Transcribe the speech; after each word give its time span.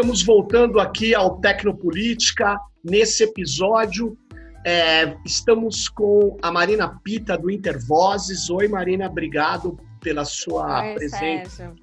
Estamos 0.00 0.22
voltando 0.22 0.80
aqui 0.80 1.14
ao 1.14 1.38
Tecnopolítica. 1.40 2.58
Nesse 2.82 3.22
episódio, 3.22 4.16
é, 4.64 5.14
estamos 5.26 5.90
com 5.90 6.38
a 6.40 6.50
Marina 6.50 6.98
Pita 7.04 7.36
do 7.36 7.50
Intervozes. 7.50 8.48
Oi, 8.48 8.66
Marina, 8.66 9.08
obrigado 9.08 9.78
pela 10.00 10.24
sua 10.24 10.84
Oi, 10.84 10.94
presença. 10.94 11.74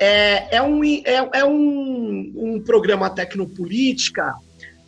É, 0.00 0.56
é, 0.56 0.62
um, 0.62 0.82
é, 0.82 1.30
é 1.34 1.44
um, 1.44 2.32
um 2.34 2.62
programa 2.62 3.10
Tecnopolítica 3.10 4.34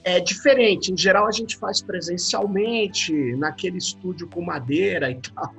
é 0.03 0.19
diferente. 0.19 0.91
Em 0.91 0.97
geral, 0.97 1.27
a 1.27 1.31
gente 1.31 1.59
faz 1.59 1.83
presencialmente, 1.83 3.13
naquele 3.37 3.77
estúdio 3.77 4.27
com 4.29 4.41
madeira 4.41 5.11
e 5.11 5.17
tal, 5.17 5.55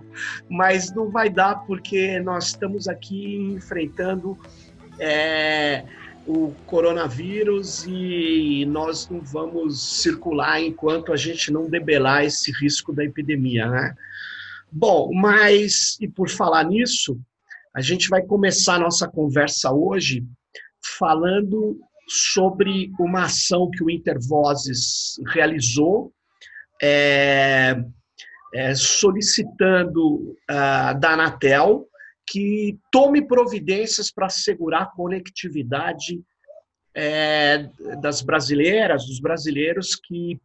mas 0.49 0.91
não 0.95 1.11
vai 1.11 1.29
dar 1.29 1.63
porque 1.67 2.19
nós 2.21 2.47
estamos 2.47 2.87
aqui 2.87 3.35
enfrentando 3.55 4.35
é, 4.99 5.85
o 6.25 6.53
coronavírus 6.65 7.85
e 7.85 8.65
nós 8.65 9.09
não 9.09 9.19
vamos 9.21 10.01
circular 10.01 10.61
enquanto 10.61 11.11
a 11.11 11.17
gente 11.17 11.51
não 11.51 11.69
debelar 11.69 12.23
esse 12.23 12.51
risco 12.51 12.93
da 12.93 13.03
epidemia, 13.03 13.67
né? 13.67 13.95
Bom, 14.71 15.11
mas 15.13 15.97
e 15.99 16.07
por 16.07 16.29
falar 16.29 16.63
nisso, 16.63 17.19
a 17.75 17.81
gente 17.81 18.07
vai 18.07 18.21
começar 18.21 18.75
a 18.75 18.79
nossa 18.79 19.07
conversa 19.07 19.71
hoje 19.71 20.25
falando 20.97 21.79
sobre 22.07 22.91
uma 22.99 23.23
ação 23.23 23.69
que 23.69 23.83
o 23.83 23.89
Intervozes 23.89 25.19
realizou, 25.27 26.13
é, 26.81 27.83
é, 28.53 28.75
solicitando 28.75 30.35
uh, 30.49 30.99
da 30.99 31.13
Anatel 31.13 31.87
que 32.33 32.79
tome 32.91 33.21
providências 33.21 34.09
para 34.09 34.25
assegurar 34.25 34.81
a 34.81 34.85
conectividade 34.87 36.19
é, 36.95 37.69
das 38.01 38.23
brasileiras, 38.23 39.05
dos 39.05 39.19
brasileiros 39.19 39.95
que 39.95 40.41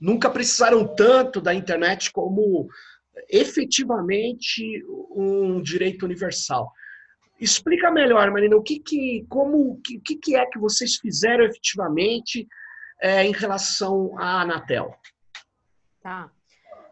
nunca 0.00 0.28
precisaram 0.28 0.84
tanto 0.96 1.40
da 1.40 1.54
internet 1.54 2.10
como 2.10 2.68
efetivamente 3.30 4.84
um 5.12 5.62
direito 5.62 6.04
universal. 6.04 6.72
Explica 7.40 7.88
melhor, 7.88 8.28
Marina, 8.32 8.56
o 8.56 8.62
que, 8.62 8.80
que, 8.80 9.24
como, 9.28 9.80
que, 9.82 10.16
que 10.16 10.34
é 10.34 10.44
que 10.44 10.58
vocês 10.58 10.96
fizeram 10.96 11.44
efetivamente 11.44 12.48
é, 13.00 13.24
em 13.24 13.32
relação 13.32 14.18
à 14.18 14.40
Anatel? 14.40 14.92
Tá. 16.02 16.32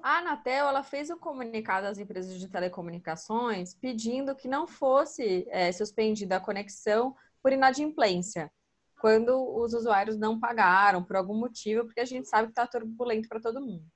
A 0.04 0.18
Anatel 0.18 0.68
ela 0.68 0.82
fez 0.82 1.08
um 1.08 1.16
comunicado 1.16 1.86
às 1.86 1.96
empresas 1.96 2.38
de 2.38 2.46
telecomunicações 2.46 3.74
pedindo 3.74 4.36
que 4.36 4.46
não 4.46 4.66
fosse 4.66 5.46
é, 5.48 5.72
suspendida 5.72 6.36
a 6.36 6.40
conexão 6.40 7.16
por 7.42 7.54
inadimplência, 7.54 8.52
quando 9.00 9.32
os 9.32 9.72
usuários 9.72 10.18
não 10.18 10.38
pagaram 10.38 11.02
por 11.02 11.16
algum 11.16 11.34
motivo, 11.34 11.86
porque 11.86 12.00
a 12.00 12.04
gente 12.04 12.28
sabe 12.28 12.48
que 12.48 12.52
está 12.52 12.66
turbulento 12.66 13.30
para 13.30 13.40
todo 13.40 13.62
mundo. 13.62 13.86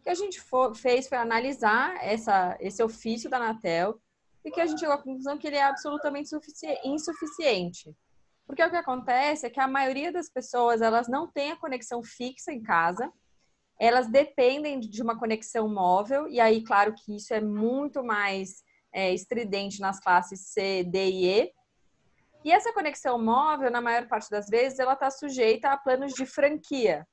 O 0.00 0.02
que 0.02 0.10
a 0.10 0.14
gente 0.14 0.38
for, 0.38 0.76
fez 0.76 1.08
foi 1.08 1.16
analisar 1.16 1.96
essa, 2.04 2.54
esse 2.60 2.82
ofício 2.82 3.30
da 3.30 3.38
Anatel 3.38 3.98
e 4.44 4.50
que 4.50 4.60
a 4.60 4.66
gente 4.66 4.80
chegou 4.80 4.96
à 4.96 5.02
conclusão 5.02 5.38
que 5.38 5.46
ele 5.46 5.56
é 5.56 5.64
absolutamente 5.64 6.28
insuficiente. 6.84 7.96
Porque 8.46 8.62
o 8.62 8.68
que 8.68 8.76
acontece 8.76 9.46
é 9.46 9.50
que 9.50 9.60
a 9.60 9.66
maioria 9.66 10.12
das 10.12 10.28
pessoas 10.28 10.82
elas 10.82 11.08
não 11.08 11.26
tem 11.26 11.52
a 11.52 11.56
conexão 11.56 12.02
fixa 12.02 12.52
em 12.52 12.62
casa, 12.62 13.10
elas 13.78 14.08
dependem 14.08 14.80
de 14.80 15.02
uma 15.02 15.18
conexão 15.18 15.68
móvel, 15.68 16.28
e 16.28 16.40
aí, 16.40 16.64
claro 16.64 16.94
que 16.94 17.16
isso 17.16 17.32
é 17.32 17.40
muito 17.40 18.02
mais 18.02 18.62
é, 18.92 19.14
estridente 19.14 19.80
nas 19.80 20.00
classes 20.00 20.48
C, 20.48 20.82
D 20.84 21.10
e 21.10 21.26
E. 21.26 21.52
E 22.44 22.50
essa 22.50 22.72
conexão 22.72 23.22
móvel, 23.22 23.70
na 23.70 23.80
maior 23.80 24.08
parte 24.08 24.30
das 24.30 24.48
vezes, 24.48 24.78
ela 24.78 24.94
está 24.94 25.10
sujeita 25.10 25.70
a 25.70 25.76
planos 25.76 26.12
de 26.12 26.26
franquia, 26.26 27.06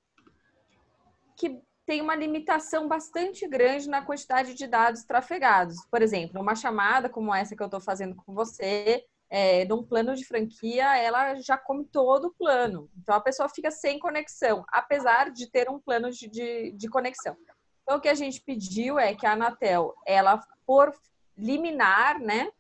que 1.37 1.59
tem 1.85 2.01
uma 2.01 2.15
limitação 2.15 2.87
bastante 2.87 3.47
grande 3.47 3.87
na 3.87 4.03
quantidade 4.03 4.55
de 4.55 4.65
dados 4.65 5.03
trafegados. 5.03 5.85
Por 5.91 6.01
exemplo, 6.01 6.41
uma 6.41 6.55
chamada 6.55 7.09
como 7.09 7.33
essa 7.33 7.55
que 7.55 7.61
eu 7.61 7.67
estou 7.67 7.81
fazendo 7.81 8.15
com 8.15 8.33
você, 8.33 9.05
é, 9.29 9.65
num 9.65 9.83
plano 9.83 10.15
de 10.15 10.25
franquia, 10.25 10.97
ela 10.97 11.35
já 11.35 11.57
come 11.57 11.85
todo 11.85 12.25
o 12.25 12.33
plano. 12.33 12.89
Então 12.97 13.15
a 13.15 13.21
pessoa 13.21 13.49
fica 13.49 13.71
sem 13.71 13.99
conexão, 13.99 14.63
apesar 14.69 15.31
de 15.31 15.49
ter 15.49 15.69
um 15.69 15.79
plano 15.79 16.11
de, 16.11 16.27
de, 16.27 16.71
de 16.71 16.89
conexão. 16.89 17.35
Então 17.83 17.97
o 17.97 18.01
que 18.01 18.09
a 18.09 18.13
gente 18.13 18.41
pediu 18.41 18.97
é 18.97 19.13
que 19.13 19.25
a 19.25 19.33
Anatel, 19.33 19.93
ela 20.05 20.39
por 20.65 20.93
liminar, 21.37 22.19
né, 22.19 22.51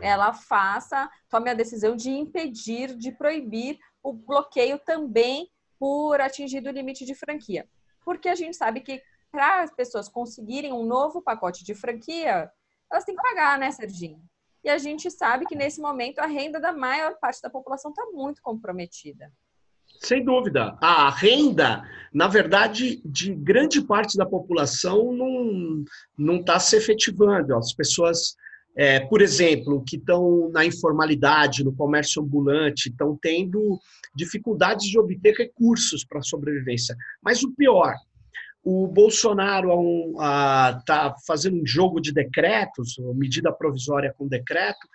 ela 0.00 0.32
faça, 0.32 1.10
tome 1.28 1.50
a 1.50 1.54
decisão 1.54 1.96
de 1.96 2.10
impedir, 2.10 2.96
de 2.96 3.12
proibir 3.12 3.78
o 4.02 4.12
bloqueio 4.12 4.78
também 4.78 5.50
por 5.78 6.20
atingir 6.20 6.66
o 6.66 6.70
limite 6.70 7.04
de 7.04 7.14
franquia. 7.14 7.68
Porque 8.04 8.28
a 8.28 8.34
gente 8.34 8.56
sabe 8.56 8.80
que 8.80 9.02
para 9.30 9.62
as 9.62 9.72
pessoas 9.72 10.08
conseguirem 10.08 10.72
um 10.72 10.84
novo 10.84 11.22
pacote 11.22 11.64
de 11.64 11.74
franquia, 11.74 12.50
elas 12.90 13.04
têm 13.04 13.14
que 13.14 13.22
pagar, 13.22 13.58
né, 13.58 13.70
Serginho? 13.70 14.20
E 14.68 14.70
a 14.70 14.76
gente 14.76 15.10
sabe 15.10 15.46
que 15.46 15.56
nesse 15.56 15.80
momento 15.80 16.18
a 16.18 16.26
renda 16.26 16.60
da 16.60 16.74
maior 16.74 17.14
parte 17.18 17.40
da 17.40 17.48
população 17.48 17.90
está 17.90 18.04
muito 18.12 18.42
comprometida. 18.42 19.32
Sem 19.98 20.22
dúvida. 20.22 20.76
A 20.78 21.08
renda, 21.08 21.88
na 22.12 22.28
verdade, 22.28 23.00
de 23.02 23.34
grande 23.34 23.80
parte 23.80 24.18
da 24.18 24.26
população 24.26 25.10
não 26.18 26.36
está 26.36 26.60
se 26.60 26.76
efetivando. 26.76 27.56
As 27.56 27.72
pessoas, 27.72 28.36
é, 28.76 29.00
por 29.00 29.22
exemplo, 29.22 29.82
que 29.86 29.96
estão 29.96 30.50
na 30.50 30.66
informalidade, 30.66 31.64
no 31.64 31.74
comércio 31.74 32.22
ambulante, 32.22 32.90
estão 32.90 33.18
tendo 33.18 33.80
dificuldades 34.14 34.86
de 34.86 34.98
obter 34.98 35.34
recursos 35.34 36.04
para 36.04 36.20
sobrevivência. 36.20 36.94
Mas 37.22 37.42
o 37.42 37.54
pior, 37.54 37.94
o 38.70 38.86
Bolsonaro 38.86 39.70
está 40.78 41.14
fazendo 41.26 41.62
um 41.62 41.66
jogo 41.66 42.00
de 42.00 42.12
decretos, 42.12 42.96
medida 43.14 43.50
provisória 43.50 44.14
com 44.16 44.28
decreto, 44.28 44.86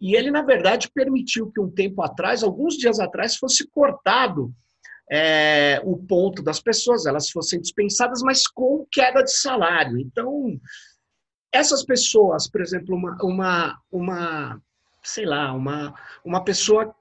e 0.00 0.16
ele, 0.16 0.30
na 0.30 0.40
verdade, 0.40 0.90
permitiu 0.94 1.50
que 1.52 1.60
um 1.60 1.70
tempo 1.70 2.00
atrás, 2.00 2.42
alguns 2.42 2.78
dias 2.78 2.98
atrás, 2.98 3.36
fosse 3.36 3.68
cortado 3.68 4.50
é, 5.10 5.78
o 5.84 5.98
ponto 5.98 6.42
das 6.42 6.58
pessoas, 6.58 7.04
elas 7.04 7.28
fossem 7.28 7.60
dispensadas, 7.60 8.22
mas 8.22 8.46
com 8.46 8.86
queda 8.90 9.22
de 9.22 9.32
salário. 9.32 9.98
Então, 9.98 10.58
essas 11.52 11.84
pessoas, 11.84 12.48
por 12.48 12.62
exemplo, 12.62 12.96
uma, 12.96 13.18
uma, 13.22 13.78
uma 13.92 14.62
sei 15.02 15.26
lá, 15.26 15.52
uma, 15.52 15.94
uma 16.24 16.42
pessoa 16.42 16.94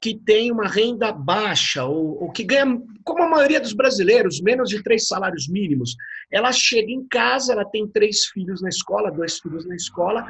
que 0.00 0.14
tem 0.14 0.52
uma 0.52 0.68
renda 0.68 1.12
baixa 1.12 1.84
ou, 1.84 2.22
ou, 2.22 2.30
que 2.30 2.44
ganha, 2.44 2.80
como 3.04 3.22
a 3.22 3.28
maioria 3.28 3.60
dos 3.60 3.72
brasileiros, 3.72 4.40
menos 4.40 4.68
de 4.68 4.82
três 4.82 5.06
salários 5.06 5.48
mínimos, 5.48 5.96
ela 6.30 6.52
chega 6.52 6.90
em 6.90 7.06
casa, 7.08 7.52
ela 7.52 7.64
tem 7.64 7.86
três 7.88 8.26
filhos 8.26 8.60
na 8.60 8.68
escola, 8.68 9.10
dois 9.10 9.38
filhos 9.38 9.66
na 9.66 9.74
escola, 9.74 10.26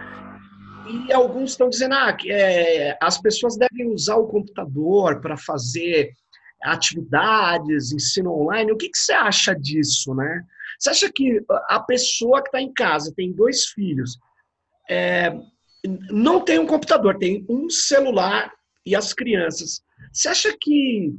e 0.89 1.13
alguns 1.13 1.51
estão 1.51 1.69
dizendo 1.69 1.95
ah, 1.95 2.17
é, 2.27 2.97
as 3.03 3.21
pessoas 3.21 3.57
devem 3.57 3.93
usar 3.93 4.17
o 4.17 4.29
computador 4.29 5.21
para 5.21 5.37
fazer 5.37 6.13
atividades, 6.63 7.93
ensino 7.93 8.33
online. 8.33 8.73
O 8.73 8.77
que, 8.77 8.89
que 8.89 8.99
você 8.99 9.13
acha 9.13 9.55
disso, 9.55 10.15
né? 10.15 10.43
Você 10.79 10.91
acha 10.91 11.13
que 11.13 11.43
a 11.69 11.81
pessoa 11.81 12.43
que 12.43 12.49
está 12.49 12.61
em 12.61 12.73
casa 12.73 13.13
tem 13.17 13.33
dois 13.33 13.67
filhos, 13.67 14.19
é, 14.89 15.33
não 16.11 16.41
tem 16.41 16.59
um 16.59 16.67
computador, 16.67 17.19
tem 17.19 17.45
um 17.49 17.69
celular 17.69 18.53
e 18.87 18.95
as 18.95 19.13
crianças. 19.13 19.83
Você 20.13 20.29
acha 20.29 20.57
que 20.59 21.13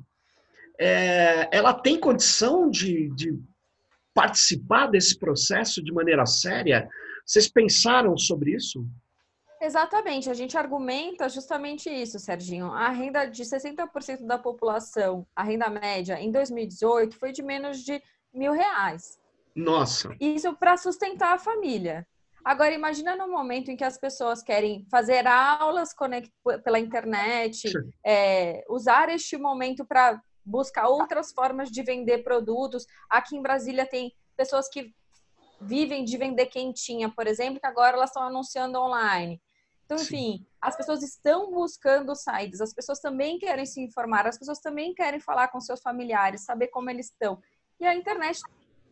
é, 0.80 1.50
ela 1.52 1.74
tem 1.74 2.00
condição 2.00 2.70
de, 2.70 3.14
de 3.14 3.38
participar 4.14 4.88
desse 4.88 5.20
processo 5.20 5.84
de 5.84 5.92
maneira 5.92 6.26
séria? 6.26 6.88
Vocês 7.26 7.50
pensaram 7.50 8.18
sobre 8.18 8.56
isso? 8.56 8.88
Exatamente, 9.60 10.30
a 10.30 10.36
gente 10.36 10.56
argumenta 10.56 11.28
justamente 11.28 11.90
isso, 11.90 12.20
Serginho. 12.20 12.72
A 12.72 12.90
renda 12.90 13.26
de 13.26 13.44
60% 13.44 14.26
da 14.26 14.38
população, 14.38 15.28
a 15.36 15.44
renda 15.44 15.68
média 15.68 16.20
em 16.22 16.32
2018 16.32 17.18
foi 17.18 17.32
de 17.32 17.42
menos 17.42 17.80
de 17.80 18.02
mil 18.32 18.54
reais. 18.54 19.20
Nossa! 19.56 20.16
Isso 20.22 20.56
para 20.56 20.78
sustentar 20.78 21.34
a 21.34 21.40
família. 21.40 22.08
Agora, 22.48 22.74
imagina 22.74 23.14
no 23.14 23.28
momento 23.30 23.70
em 23.70 23.76
que 23.76 23.84
as 23.84 23.98
pessoas 23.98 24.42
querem 24.42 24.88
fazer 24.90 25.28
aulas 25.28 25.94
pela 26.64 26.80
internet, 26.80 27.70
é, 28.06 28.64
usar 28.70 29.10
este 29.10 29.36
momento 29.36 29.84
para 29.86 30.22
buscar 30.46 30.88
outras 30.88 31.34
formas 31.34 31.70
de 31.70 31.84
vender 31.84 32.20
produtos. 32.20 32.86
Aqui 33.10 33.36
em 33.36 33.42
Brasília 33.42 33.86
tem 33.86 34.14
pessoas 34.38 34.70
que 34.70 34.96
vivem 35.60 36.06
de 36.06 36.18
vender 36.18 36.46
quentinha, 36.46 37.10
por 37.10 37.28
exemplo, 37.28 37.60
que 37.60 37.68
agora 37.68 37.98
elas 37.98 38.12
estão 38.12 38.24
anunciando 38.24 38.80
online. 38.80 39.42
Então, 39.84 39.98
enfim, 39.98 40.48
as 40.62 40.78
pessoas 40.78 41.04
estão 41.04 41.52
buscando 41.52 42.16
saídas, 42.16 42.62
as 42.62 42.74
pessoas 42.74 43.02
também 43.02 43.38
querem 43.40 43.66
se 43.66 43.82
informar, 43.82 44.26
as 44.26 44.38
pessoas 44.38 44.62
também 44.62 44.94
querem 44.94 45.20
falar 45.20 45.50
com 45.50 45.60
seus 45.60 45.82
familiares, 45.82 46.46
saber 46.46 46.68
como 46.68 46.90
eles 46.90 47.08
estão. 47.08 47.42
E 47.78 47.86
a 47.86 47.94
internet 47.94 48.40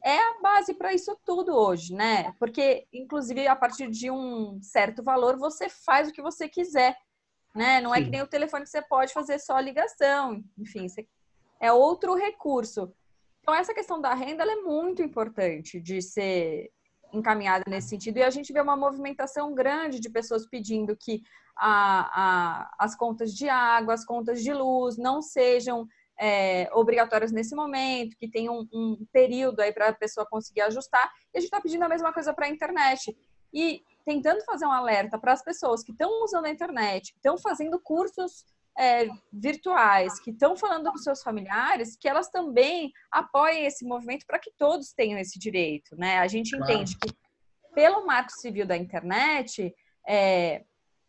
é 0.06 0.18
a 0.20 0.40
base 0.40 0.76
para 0.76 0.94
isso 0.94 1.18
tudo 1.26 1.56
hoje, 1.56 1.96
né? 1.96 2.32
Porque, 2.38 2.88
inclusive, 2.94 3.48
a 3.48 3.56
partir 3.56 3.90
de 3.90 4.12
um 4.12 4.62
certo 4.62 5.02
valor, 5.02 5.36
você 5.36 5.68
faz 5.68 6.08
o 6.08 6.14
que 6.14 6.22
você 6.22 6.48
quiser. 6.48 6.96
né? 7.56 7.82
Não 7.82 7.92
Sim. 7.92 8.00
é 8.00 8.04
que 8.04 8.10
nem 8.12 8.22
o 8.22 8.28
telefone 8.28 8.64
que 8.66 8.70
você 8.70 8.84
pode 8.84 9.12
fazer 9.12 9.40
só 9.40 9.60
ligação, 9.60 10.44
enfim, 10.58 10.86
é 11.60 11.72
outro 11.72 12.14
recurso. 12.14 12.94
Então, 13.42 13.56
essa 13.56 13.74
questão 13.74 14.00
da 14.00 14.14
renda 14.14 14.44
é 14.44 14.58
muito 14.58 15.02
importante 15.02 15.80
de 15.80 16.02
ser 16.02 16.72
encaminhada 17.12 17.64
nesse 17.68 17.90
sentido. 17.90 18.18
E 18.18 18.24
a 18.24 18.30
gente 18.30 18.54
vê 18.54 18.62
uma 18.62 18.76
movimentação 18.76 19.56
grande 19.56 20.00
de 20.00 20.10
pessoas 20.10 20.46
pedindo 20.48 20.96
que 20.96 21.24
a, 21.58 22.10
a, 22.68 22.76
as 22.78 22.96
contas 22.96 23.34
de 23.34 23.48
água, 23.48 23.94
as 23.94 24.06
contas 24.06 24.44
de 24.44 24.54
luz 24.54 24.98
não 24.98 25.22
sejam 25.22 25.88
é, 26.20 26.70
obrigatórias 26.74 27.32
nesse 27.32 27.56
momento, 27.56 28.18
que 28.18 28.30
tem 28.30 28.50
um, 28.50 28.68
um 28.74 29.06
período 29.12 29.60
aí 29.60 29.72
para 29.72 29.90
a 29.90 29.94
pessoa 29.94 30.26
conseguir 30.26 30.62
ajustar. 30.62 31.12
E 31.34 31.38
a 31.38 31.42
gente 31.42 31.48
está 31.48 31.62
pedindo 31.62 31.84
a 31.84 31.90
mesma 31.90 32.14
coisa 32.14 32.34
para 32.34 32.46
a 32.46 32.50
internet. 32.50 33.16
E 33.54 33.82
tentando 34.06 34.44
fazer 34.44 34.66
um 34.66 34.72
alerta 34.72 35.18
para 35.18 35.34
as 35.34 35.44
pessoas 35.44 35.84
que 35.84 35.92
estão 35.92 36.24
usando 36.24 36.46
a 36.46 36.50
internet, 36.50 37.12
que 37.12 37.20
estão 37.20 37.38
fazendo 37.38 37.80
cursos 37.80 38.46
é, 38.78 39.08
virtuais, 39.32 40.20
que 40.20 40.32
estão 40.32 40.56
falando 40.56 40.92
com 40.92 40.98
seus 40.98 41.24
familiares, 41.24 41.96
que 41.96 42.08
elas 42.08 42.30
também 42.30 42.92
apoiem 43.10 43.66
esse 43.66 43.86
movimento 43.86 44.26
para 44.26 44.40
que 44.40 44.52
todos 44.58 44.94
tenham 44.94 45.18
esse 45.18 45.40
direito. 45.40 45.96
Né? 45.98 46.20
A 46.20 46.28
gente 46.28 46.56
claro. 46.56 46.74
entende 46.74 46.98
que, 46.98 47.16
pelo 47.74 48.06
marco 48.06 48.32
civil 48.32 48.66
da 48.66 48.76
internet, 48.76 49.74
é, 50.08 50.64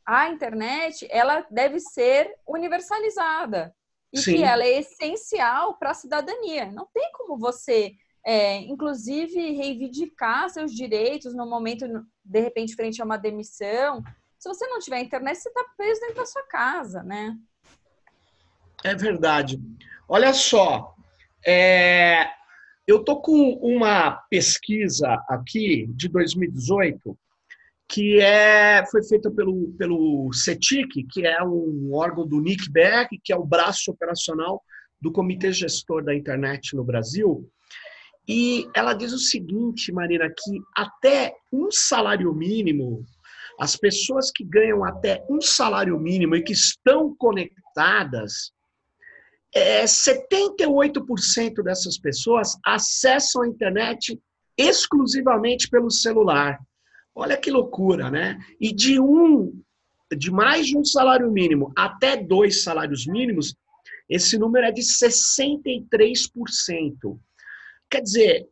a 0.06 0.28
internet 0.28 1.06
ela 1.10 1.44
deve 1.50 1.80
ser 1.80 2.32
universalizada 2.46 3.74
e 4.12 4.18
Sim. 4.18 4.36
que 4.36 4.42
ela 4.42 4.64
é 4.64 4.78
essencial 4.78 5.78
para 5.78 5.90
a 5.90 5.94
cidadania. 5.94 6.66
Não 6.66 6.86
tem 6.92 7.10
como 7.12 7.38
você, 7.38 7.92
é, 8.24 8.58
inclusive, 8.58 9.52
reivindicar 9.52 10.48
seus 10.50 10.72
direitos 10.72 11.34
no 11.34 11.46
momento, 11.46 11.86
de 12.24 12.40
repente, 12.40 12.74
frente 12.74 13.00
a 13.00 13.04
uma 13.04 13.16
demissão. 13.16 14.02
Se 14.38 14.48
você 14.48 14.66
não 14.66 14.78
tiver 14.78 15.00
internet, 15.00 15.36
você 15.36 15.48
está 15.48 15.64
preso 15.76 16.00
dentro 16.00 16.16
da 16.16 16.26
sua 16.26 16.42
casa, 16.44 17.02
né? 17.02 17.36
É 18.84 18.94
verdade. 18.94 19.60
Olha 20.08 20.32
só, 20.32 20.94
é, 21.44 22.30
eu 22.86 23.02
tô 23.02 23.20
com 23.20 23.54
uma 23.60 24.12
pesquisa 24.30 25.20
aqui 25.28 25.86
de 25.88 26.08
2018 26.08 27.18
que 27.88 28.20
é, 28.20 28.84
foi 28.90 29.02
feita 29.04 29.30
pelo, 29.30 29.72
pelo 29.78 30.32
CETIC, 30.32 31.04
que 31.04 31.26
é 31.26 31.42
um 31.42 31.90
órgão 31.92 32.26
do 32.26 32.40
Nick 32.40 32.70
Beck, 32.70 33.18
que 33.22 33.32
é 33.32 33.36
o 33.36 33.44
braço 33.44 33.90
operacional 33.90 34.62
do 35.00 35.12
Comitê 35.12 35.52
Gestor 35.52 36.02
da 36.04 36.14
Internet 36.14 36.74
no 36.74 36.82
Brasil. 36.82 37.48
E 38.28 38.68
ela 38.74 38.92
diz 38.92 39.12
o 39.12 39.18
seguinte, 39.18 39.92
Marina, 39.92 40.28
que 40.28 40.58
até 40.76 41.32
um 41.52 41.70
salário 41.70 42.34
mínimo, 42.34 43.04
as 43.58 43.76
pessoas 43.76 44.32
que 44.32 44.44
ganham 44.44 44.84
até 44.84 45.24
um 45.30 45.40
salário 45.40 45.98
mínimo 45.98 46.34
e 46.34 46.42
que 46.42 46.52
estão 46.52 47.14
conectadas, 47.16 48.52
é, 49.54 49.84
78% 49.84 51.62
dessas 51.62 51.96
pessoas 51.98 52.58
acessam 52.64 53.42
a 53.42 53.48
internet 53.48 54.20
exclusivamente 54.58 55.68
pelo 55.70 55.90
celular. 55.90 56.58
Olha 57.18 57.38
que 57.38 57.50
loucura, 57.50 58.10
né? 58.10 58.38
E 58.60 58.74
de 58.74 59.00
um, 59.00 59.58
de 60.14 60.30
mais 60.30 60.66
de 60.66 60.76
um 60.76 60.84
salário 60.84 61.32
mínimo 61.32 61.72
até 61.74 62.14
dois 62.14 62.62
salários 62.62 63.06
mínimos, 63.06 63.56
esse 64.06 64.38
número 64.38 64.66
é 64.66 64.70
de 64.70 64.82
63%. 64.82 67.18
Quer 67.90 68.02
dizer, 68.02 68.46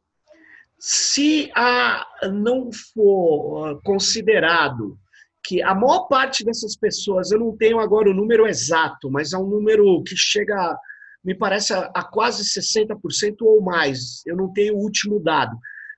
se 0.78 1.50
a, 1.54 2.06
não 2.32 2.70
for 2.94 3.82
considerado 3.82 4.98
que 5.44 5.62
a 5.62 5.74
maior 5.74 6.08
parte 6.08 6.42
dessas 6.42 6.74
pessoas, 6.74 7.30
eu 7.30 7.38
não 7.38 7.54
tenho 7.54 7.78
agora 7.78 8.08
o 8.08 8.14
número 8.14 8.46
exato, 8.46 9.10
mas 9.10 9.34
é 9.34 9.38
um 9.38 9.46
número 9.46 10.02
que 10.04 10.16
chega, 10.16 10.74
me 11.22 11.34
parece, 11.34 11.74
a, 11.74 11.90
a 11.94 12.02
quase 12.02 12.42
60% 12.44 13.42
ou 13.42 13.60
mais. 13.60 14.24
Eu 14.24 14.36
não 14.36 14.50
tenho 14.54 14.74
o 14.74 14.80
último 14.80 15.20
dado. 15.20 15.54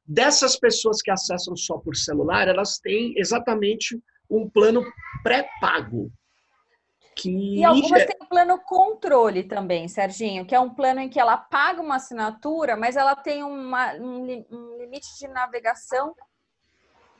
Dessas 0.06 0.56
pessoas 0.56 1.02
que 1.02 1.10
acessam 1.10 1.56
só 1.56 1.78
por 1.78 1.96
celular, 1.96 2.46
elas 2.46 2.78
têm 2.78 3.14
exatamente 3.16 4.00
um 4.30 4.48
plano 4.48 4.84
pré-pago. 5.22 6.12
Que... 7.14 7.58
E 7.58 7.64
algumas 7.64 8.04
têm 8.04 8.16
um 8.22 8.26
plano 8.26 8.60
controle 8.60 9.42
também, 9.44 9.88
Serginho, 9.88 10.44
que 10.44 10.54
é 10.54 10.60
um 10.60 10.70
plano 10.70 11.00
em 11.00 11.08
que 11.08 11.18
ela 11.18 11.36
paga 11.36 11.80
uma 11.80 11.96
assinatura, 11.96 12.76
mas 12.76 12.94
ela 12.94 13.16
tem 13.16 13.42
uma, 13.42 13.94
um, 13.94 14.44
um 14.50 14.78
limite 14.78 15.08
de 15.18 15.26
navegação 15.26 16.14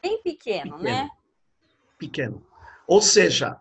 bem 0.03 0.21
pequeno, 0.23 0.77
pequeno, 0.77 0.79
né? 0.79 1.11
Pequeno. 1.99 2.47
Ou 2.87 3.00
seja, 3.00 3.59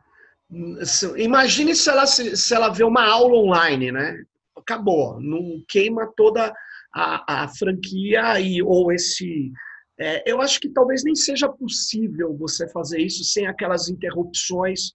imagine 1.18 1.74
se 1.74 1.90
ela, 1.90 2.06
se 2.06 2.54
ela 2.54 2.70
vê 2.70 2.84
uma 2.84 3.06
aula 3.06 3.38
online, 3.38 3.92
né? 3.92 4.24
Acabou, 4.56 5.20
não 5.20 5.64
queima 5.68 6.12
toda 6.16 6.54
a, 6.96 7.44
a 7.44 7.48
franquia 7.50 8.40
e, 8.40 8.64
ou 8.64 8.92
esse. 8.92 9.52
É, 10.00 10.30
eu 10.30 10.42
acho 10.42 10.60
que 10.60 10.70
talvez 10.70 11.04
nem 11.04 11.16
seja 11.16 11.50
possível 11.50 12.36
você 12.38 12.68
fazer 12.70 13.00
isso 13.00 13.24
sem 13.24 13.48
aquelas 13.48 13.90
interrupções 13.90 14.94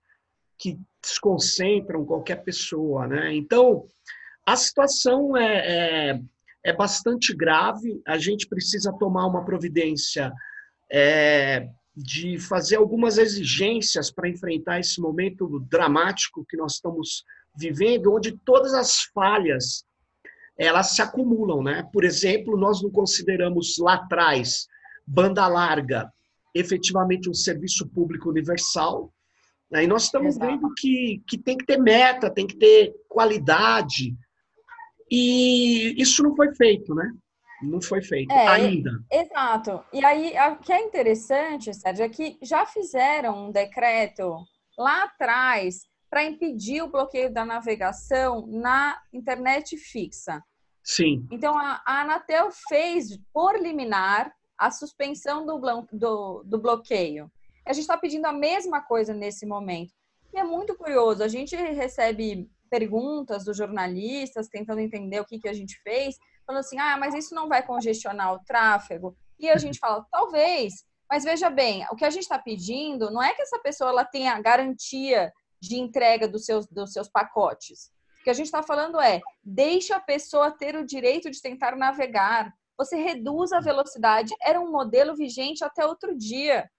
que 0.59 0.79
desconcentram 1.03 2.05
qualquer 2.05 2.43
pessoa, 2.43 3.07
né? 3.07 3.35
Então, 3.35 3.87
a 4.47 4.57
situação 4.57 5.37
é, 5.37 6.11
é, 6.13 6.21
é 6.65 6.73
bastante 6.73 7.35
grave. 7.35 8.01
A 8.07 8.19
gente 8.19 8.47
precisa 8.47 8.93
tomar 8.99 9.27
uma 9.27 9.45
providência 9.45 10.33
é, 10.91 11.69
de 11.97 12.39
fazer 12.39 12.77
algumas 12.77 13.17
exigências 13.19 14.11
para 14.11 14.29
enfrentar 14.29 14.81
esse 14.81 15.01
momento 15.01 15.61
dramático 15.71 16.45
que 16.49 16.57
nós 16.57 16.75
estamos 16.75 17.25
vivendo, 17.57 18.15
onde 18.15 18.39
todas 18.45 18.75
as 18.75 19.03
falhas 19.15 19.85
elas 20.67 20.91
se 20.95 21.01
acumulam, 21.01 21.63
né? 21.63 21.89
Por 21.91 22.05
exemplo, 22.05 22.55
nós 22.55 22.83
não 22.83 22.91
consideramos 22.91 23.79
lá 23.79 23.95
atrás 23.95 24.69
banda 25.07 25.47
larga 25.49 26.13
efetivamente 26.55 27.31
um 27.31 27.35
serviço 27.35 27.89
público 27.89 28.29
universal, 28.29 29.11
né? 29.71 29.85
e 29.85 29.87
nós 29.87 30.05
estamos 30.05 30.37
Exato. 30.37 30.47
vendo 30.47 30.75
que, 30.75 31.23
que 31.27 31.39
tem 31.39 31.57
que 31.57 31.65
ter 31.65 31.79
meta, 31.79 32.29
tem 32.29 32.47
que 32.47 32.57
ter 32.57 32.93
qualidade, 33.09 34.15
e 35.11 35.95
isso 36.01 36.23
não 36.23 36.37
foi 36.37 36.55
feito, 36.55 36.95
né? 36.95 37.11
Não 37.63 37.81
foi 37.81 38.03
feito 38.03 38.33
é, 38.33 38.47
ainda. 38.47 38.91
Exato. 39.11 39.83
E 39.93 40.05
aí, 40.05 40.35
o 40.53 40.57
que 40.57 40.73
é 40.73 40.81
interessante, 40.83 41.75
Sérgio, 41.75 42.05
é 42.05 42.09
que 42.09 42.39
já 42.43 42.65
fizeram 42.65 43.47
um 43.47 43.51
decreto 43.51 44.37
lá 44.79 45.05
atrás 45.05 45.87
para 46.09 46.25
impedir 46.25 46.83
o 46.83 46.91
bloqueio 46.91 47.33
da 47.33 47.45
navegação 47.45 48.47
na 48.47 49.01
internet 49.13 49.77
fixa. 49.77 50.43
Sim. 50.83 51.27
Então, 51.31 51.57
a, 51.57 51.83
a 51.87 52.01
Anatel 52.03 52.51
fez, 52.69 53.19
por 53.33 53.59
liminar, 53.61 54.33
a 54.59 54.71
suspensão 54.71 55.47
do, 55.47 55.59
do, 55.93 56.43
do 56.45 56.59
bloqueio. 56.59 57.31
A 57.67 57.73
gente 57.73 57.83
está 57.83 57.97
pedindo 57.97 58.27
a 58.27 58.33
mesma 58.33 58.83
coisa 58.83 59.15
nesse 59.15 59.47
momento. 59.47 59.93
E 60.35 60.39
é 60.39 60.45
muito 60.45 60.77
curioso, 60.77 61.23
a 61.23 61.29
gente 61.29 61.57
recebe 61.57 62.49
perguntas 62.69 63.45
dos 63.45 63.57
jornalistas 63.57 64.49
tentando 64.49 64.81
entender 64.81 65.19
o 65.21 65.25
que, 65.25 65.41
que 65.41 65.49
a 65.49 65.53
gente 65.53 65.81
fez, 65.83 66.17
falando 66.47 66.61
assim, 66.61 66.79
ah, 66.79 66.97
mas 66.97 67.15
isso 67.15 67.35
não 67.35 67.49
vai 67.49 67.67
congestionar 67.67 68.33
o 68.35 68.45
tráfego? 68.45 69.17
E 69.39 69.49
a 69.49 69.57
gente 69.57 69.79
fala, 69.79 70.07
talvez, 70.11 70.85
mas 71.11 71.25
veja 71.25 71.51
bem, 71.51 71.85
o 71.91 71.97
que 71.97 72.05
a 72.05 72.11
gente 72.11 72.23
está 72.23 72.39
pedindo 72.39 73.11
não 73.11 73.23
é 73.23 73.35
que 73.35 73.43
essa 73.43 73.59
pessoa 73.59 73.91
ela 73.91 74.05
tenha 74.05 74.41
garantia 74.41 75.33
de 75.61 75.77
entrega 75.77 76.29
dos 76.29 76.45
seus, 76.45 76.67
dos 76.69 76.93
seus 76.93 77.09
pacotes. 77.09 77.91
O 78.21 78.25
que 78.25 78.31
a 78.31 78.35
gente 78.35 78.47
está 78.47 78.63
falando 78.63 79.01
é, 79.01 79.21
deixa 79.43 79.97
a 79.97 80.01
pessoa 80.01 80.51
ter 80.51 80.77
o 80.77 80.85
direito 80.85 81.31
de 81.31 81.41
tentar 81.41 81.75
navegar. 81.75 82.53
Você 82.77 82.97
reduz 82.97 83.51
a 83.51 83.61
velocidade. 83.61 84.35
Era 84.43 84.61
um 84.61 84.71
modelo 84.71 85.17
vigente 85.17 85.65
até 85.65 85.87
outro 85.87 86.17
dia. 86.17 86.71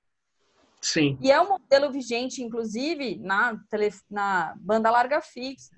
Sim. 0.80 1.18
E 1.20 1.32
é 1.32 1.42
um 1.42 1.50
modelo 1.50 1.92
vigente, 1.92 2.44
inclusive, 2.44 3.18
na, 3.18 3.58
tele, 3.70 3.92
na 4.10 4.54
banda 4.58 4.92
larga 4.92 5.20
fixa. 5.22 5.76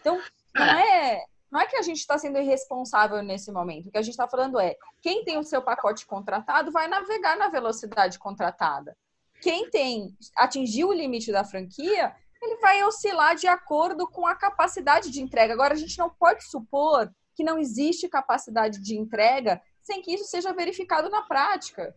Então, 0.00 0.20
não 0.54 0.64
é. 0.64 1.14
é, 1.14 1.24
não 1.50 1.60
é 1.60 1.66
que 1.66 1.76
a 1.76 1.82
gente 1.82 1.98
está 1.98 2.16
sendo 2.16 2.38
irresponsável 2.38 3.20
nesse 3.22 3.50
momento. 3.50 3.88
O 3.88 3.92
que 3.92 3.98
a 3.98 4.02
gente 4.02 4.12
está 4.12 4.28
falando 4.28 4.60
é: 4.60 4.76
quem 5.02 5.24
tem 5.24 5.38
o 5.38 5.44
seu 5.44 5.60
pacote 5.60 6.06
contratado 6.06 6.70
vai 6.70 6.86
navegar 6.86 7.36
na 7.36 7.48
velocidade 7.48 8.18
contratada. 8.18 8.96
Quem 9.40 9.70
tem 9.70 10.16
atingiu 10.36 10.88
o 10.88 10.92
limite 10.92 11.32
da 11.32 11.44
franquia 11.44 12.14
ele 12.42 12.56
vai 12.56 12.82
oscilar 12.84 13.36
de 13.36 13.46
acordo 13.46 14.06
com 14.06 14.26
a 14.26 14.34
capacidade 14.34 15.10
de 15.10 15.20
entrega. 15.20 15.52
Agora, 15.52 15.74
a 15.74 15.76
gente 15.76 15.98
não 15.98 16.08
pode 16.08 16.44
supor 16.48 17.10
que 17.34 17.44
não 17.44 17.58
existe 17.58 18.08
capacidade 18.08 18.80
de 18.80 18.96
entrega 18.96 19.60
sem 19.82 20.02
que 20.02 20.12
isso 20.14 20.24
seja 20.24 20.52
verificado 20.52 21.08
na 21.08 21.22
prática. 21.22 21.94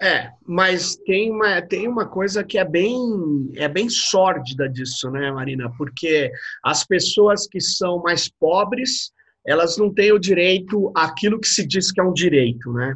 É, 0.00 0.30
mas 0.46 0.96
tem 0.96 1.30
uma, 1.30 1.62
tem 1.62 1.88
uma 1.88 2.06
coisa 2.06 2.44
que 2.44 2.58
é 2.58 2.64
bem, 2.64 3.50
é 3.56 3.66
bem 3.66 3.88
sórdida 3.88 4.68
disso, 4.68 5.10
né, 5.10 5.32
Marina? 5.32 5.72
Porque 5.78 6.30
as 6.62 6.84
pessoas 6.84 7.46
que 7.46 7.60
são 7.60 8.02
mais 8.02 8.28
pobres, 8.28 9.10
elas 9.46 9.78
não 9.78 9.92
têm 9.92 10.12
o 10.12 10.18
direito 10.18 10.92
àquilo 10.94 11.40
que 11.40 11.48
se 11.48 11.66
diz 11.66 11.90
que 11.90 12.00
é 12.00 12.04
um 12.04 12.12
direito, 12.12 12.70
né? 12.72 12.94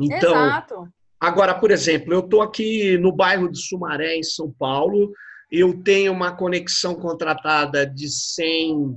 Então, 0.00 0.34
Exato. 0.34 0.88
agora, 1.20 1.54
por 1.54 1.70
exemplo, 1.70 2.14
eu 2.14 2.20
estou 2.20 2.40
aqui 2.40 2.96
no 2.96 3.12
bairro 3.12 3.50
de 3.50 3.60
Sumaré, 3.60 4.16
em 4.16 4.22
São 4.22 4.50
Paulo, 4.50 5.12
eu 5.50 5.82
tenho 5.82 6.12
uma 6.12 6.34
conexão 6.36 6.94
contratada 6.94 7.86
de 7.86 8.08
100 8.08 8.96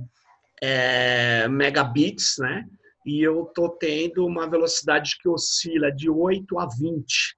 é, 0.62 1.48
megabits, 1.48 2.36
né? 2.38 2.66
E 3.06 3.22
eu 3.22 3.44
estou 3.44 3.70
tendo 3.70 4.26
uma 4.26 4.48
velocidade 4.48 5.16
que 5.20 5.28
oscila 5.28 5.90
de 5.90 6.10
8 6.10 6.58
a 6.58 6.66
20, 6.66 7.36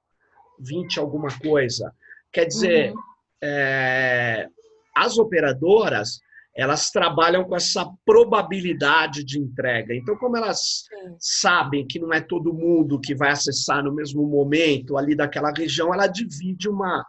20 0.59 0.99
alguma 0.99 1.29
coisa. 1.39 1.93
Quer 2.33 2.47
dizer, 2.47 2.93
uhum. 2.93 2.99
é, 3.43 4.49
as 4.97 5.19
operadoras 5.19 6.21
elas 6.55 6.91
trabalham 6.91 7.45
com 7.45 7.57
essa 7.57 7.91
probabilidade 8.05 9.25
de 9.25 9.39
entrega. 9.39 9.95
Então, 9.95 10.17
como 10.17 10.37
elas 10.37 10.85
Sim. 10.87 11.17
sabem 11.19 11.87
que 11.87 11.99
não 11.99 12.13
é 12.13 12.21
todo 12.21 12.53
mundo 12.53 13.01
que 13.01 13.15
vai 13.15 13.31
acessar 13.31 13.83
no 13.83 13.93
mesmo 13.93 14.27
momento 14.27 14.99
ali 14.99 15.17
daquela 15.17 15.51
região, 15.51 15.95
ela 15.95 16.07
divide 16.07 16.69
uma, 16.69 17.07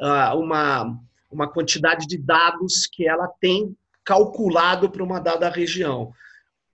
ah, 0.00 0.34
uma, 0.34 0.98
uma 1.32 1.48
quantidade 1.48 2.06
de 2.06 2.18
dados 2.18 2.86
que 2.86 3.08
ela 3.08 3.28
tem 3.40 3.76
calculado 4.04 4.90
para 4.90 5.02
uma 5.02 5.20
dada 5.20 5.48
região. 5.48 6.12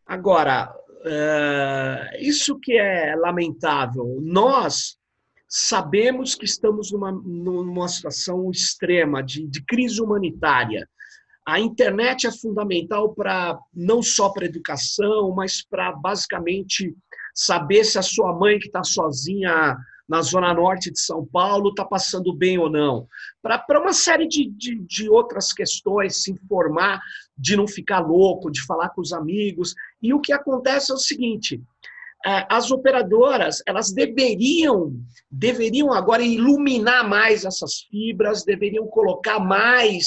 Agora, 0.07 0.75
eh, 1.05 2.19
isso 2.21 2.59
que 2.59 2.77
é 2.79 3.15
lamentável, 3.17 4.19
nós 4.23 4.97
sabemos 5.47 6.35
que 6.35 6.45
estamos 6.45 6.93
numa, 6.93 7.13
numa 7.13 7.89
situação 7.89 8.51
extrema 8.51 9.23
de, 9.23 9.47
de 9.47 9.65
crise 9.65 10.01
humanitária 10.01 10.89
a 11.49 11.59
internet 11.59 12.27
é 12.27 12.31
fundamental 12.31 13.15
para 13.15 13.59
não 13.73 14.03
só 14.03 14.29
para 14.29 14.45
educação, 14.45 15.33
mas 15.35 15.63
para 15.63 15.93
basicamente 15.93 16.95
saber 17.35 17.85
se 17.85 17.99
a 17.99 18.03
sua 18.03 18.35
mãe 18.35 18.59
que 18.59 18.67
está 18.67 18.85
sozinha 18.85 19.75
na 20.09 20.23
zona 20.23 20.55
norte 20.55 20.91
de 20.91 20.99
São 20.99 21.27
Paulo 21.27 21.69
está 21.71 21.85
passando 21.85 22.35
bem 22.35 22.59
ou 22.59 22.71
não. 22.71 23.07
Para 23.43 23.81
uma 23.81 23.93
série 23.93 24.27
de, 24.27 24.49
de, 24.51 24.77
de, 24.81 25.09
outras 25.09 25.53
questões, 25.53 26.23
se 26.23 26.33
informar, 26.33 27.01
de 27.37 27.57
não 27.57 27.69
ficar 27.69 28.01
louco, 28.01 28.51
de 28.51 28.65
falar 28.65 28.89
com 28.91 29.03
os 29.03 29.13
amigos. 29.13 29.75
E 30.03 30.15
o 30.15 30.21
que 30.21 30.33
acontece 30.33 30.91
é 30.91 30.95
o 30.95 30.99
seguinte: 30.99 31.61
é, 32.25 32.47
as 32.49 32.71
operadoras 32.71 33.63
elas 33.67 33.93
deveriam 33.93 34.95
deveriam 35.31 35.93
agora 35.93 36.23
iluminar 36.23 37.07
mais 37.07 37.45
essas 37.45 37.83
fibras, 37.83 38.45
deveriam 38.45 38.87
colocar 38.87 39.39
mais 39.39 40.07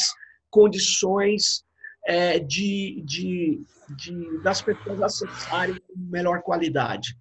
condições 0.50 1.64
é, 2.06 2.40
de, 2.40 3.02
de, 3.06 3.62
de, 3.96 4.40
das 4.42 4.62
pessoas 4.62 5.02
acessarem 5.02 5.76
com 5.76 5.94
melhor 5.96 6.42
qualidade. 6.42 7.16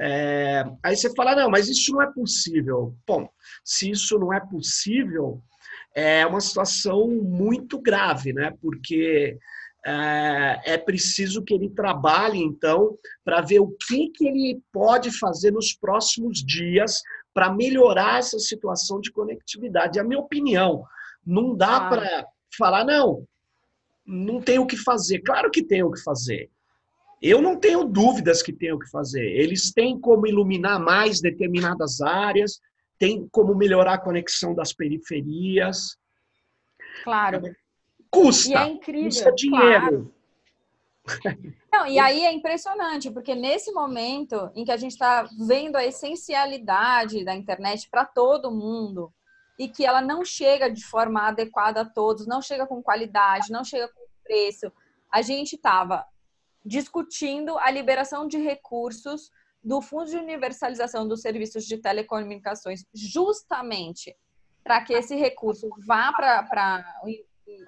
É, 0.00 0.64
aí 0.82 0.96
você 0.96 1.12
fala, 1.14 1.34
não, 1.34 1.50
mas 1.50 1.68
isso 1.68 1.92
não 1.92 2.02
é 2.02 2.12
possível. 2.12 2.94
Bom, 3.06 3.28
se 3.64 3.90
isso 3.90 4.18
não 4.18 4.32
é 4.32 4.40
possível, 4.40 5.42
é 5.94 6.24
uma 6.24 6.40
situação 6.40 7.08
muito 7.08 7.80
grave, 7.80 8.32
né? 8.32 8.52
Porque 8.60 9.36
é, 9.84 10.60
é 10.74 10.78
preciso 10.78 11.42
que 11.42 11.54
ele 11.54 11.70
trabalhe, 11.70 12.38
então, 12.38 12.96
para 13.24 13.40
ver 13.40 13.60
o 13.60 13.74
que, 13.86 14.10
que 14.10 14.26
ele 14.26 14.60
pode 14.72 15.10
fazer 15.18 15.50
nos 15.50 15.72
próximos 15.72 16.44
dias 16.44 17.02
para 17.34 17.52
melhorar 17.52 18.18
essa 18.18 18.38
situação 18.38 19.00
de 19.00 19.10
conectividade. 19.10 19.98
É 19.98 20.02
a 20.02 20.04
minha 20.04 20.20
opinião. 20.20 20.84
Não 21.24 21.56
dá 21.56 21.76
ah. 21.76 21.88
para 21.88 22.26
falar, 22.56 22.84
não, 22.84 23.26
não 24.06 24.40
tem 24.40 24.58
o 24.58 24.66
que 24.66 24.76
fazer. 24.76 25.20
Claro 25.20 25.50
que 25.50 25.62
tem 25.62 25.82
o 25.82 25.90
que 25.90 26.02
fazer. 26.02 26.50
Eu 27.20 27.42
não 27.42 27.56
tenho 27.58 27.84
dúvidas 27.84 28.42
que 28.42 28.52
tem 28.52 28.72
o 28.72 28.78
que 28.78 28.88
fazer. 28.90 29.24
Eles 29.24 29.72
têm 29.72 29.98
como 29.98 30.26
iluminar 30.26 30.78
mais 30.78 31.20
determinadas 31.20 32.00
áreas, 32.00 32.60
tem 32.98 33.28
como 33.30 33.54
melhorar 33.54 33.94
a 33.94 34.00
conexão 34.00 34.54
das 34.54 34.72
periferias. 34.72 35.96
Claro. 37.02 37.42
Custa. 38.10 38.50
E 38.50 38.54
é 38.54 38.68
incrível. 38.68 39.04
Custa 39.04 39.32
dinheiro. 39.32 39.60
Claro. 39.62 40.14
Não, 41.72 41.86
e 41.86 41.98
aí 41.98 42.24
é 42.24 42.32
impressionante, 42.32 43.10
porque 43.10 43.34
nesse 43.34 43.72
momento 43.72 44.50
em 44.54 44.64
que 44.64 44.70
a 44.70 44.76
gente 44.76 44.92
está 44.92 45.26
vendo 45.46 45.76
a 45.76 45.84
essencialidade 45.84 47.24
da 47.24 47.34
internet 47.34 47.88
para 47.90 48.04
todo 48.04 48.50
mundo, 48.50 49.10
e 49.58 49.68
que 49.68 49.84
ela 49.84 50.00
não 50.00 50.24
chega 50.24 50.70
de 50.70 50.84
forma 50.84 51.26
adequada 51.26 51.80
a 51.80 51.84
todos, 51.84 52.26
não 52.26 52.40
chega 52.40 52.66
com 52.66 52.82
qualidade, 52.82 53.50
não 53.50 53.64
chega 53.64 53.88
com 53.88 54.00
preço. 54.22 54.70
A 55.10 55.20
gente 55.20 55.56
estava 55.56 56.06
discutindo 56.68 57.58
a 57.58 57.70
liberação 57.70 58.28
de 58.28 58.36
recursos 58.36 59.30
do 59.64 59.80
Fundo 59.80 60.10
de 60.10 60.18
Universalização 60.18 61.08
dos 61.08 61.22
Serviços 61.22 61.64
de 61.64 61.78
Telecomunicações, 61.78 62.84
justamente 62.94 64.14
para 64.62 64.84
que 64.84 64.92
esse 64.92 65.16
recurso 65.16 65.70
vá 65.86 66.12
para 66.12 66.46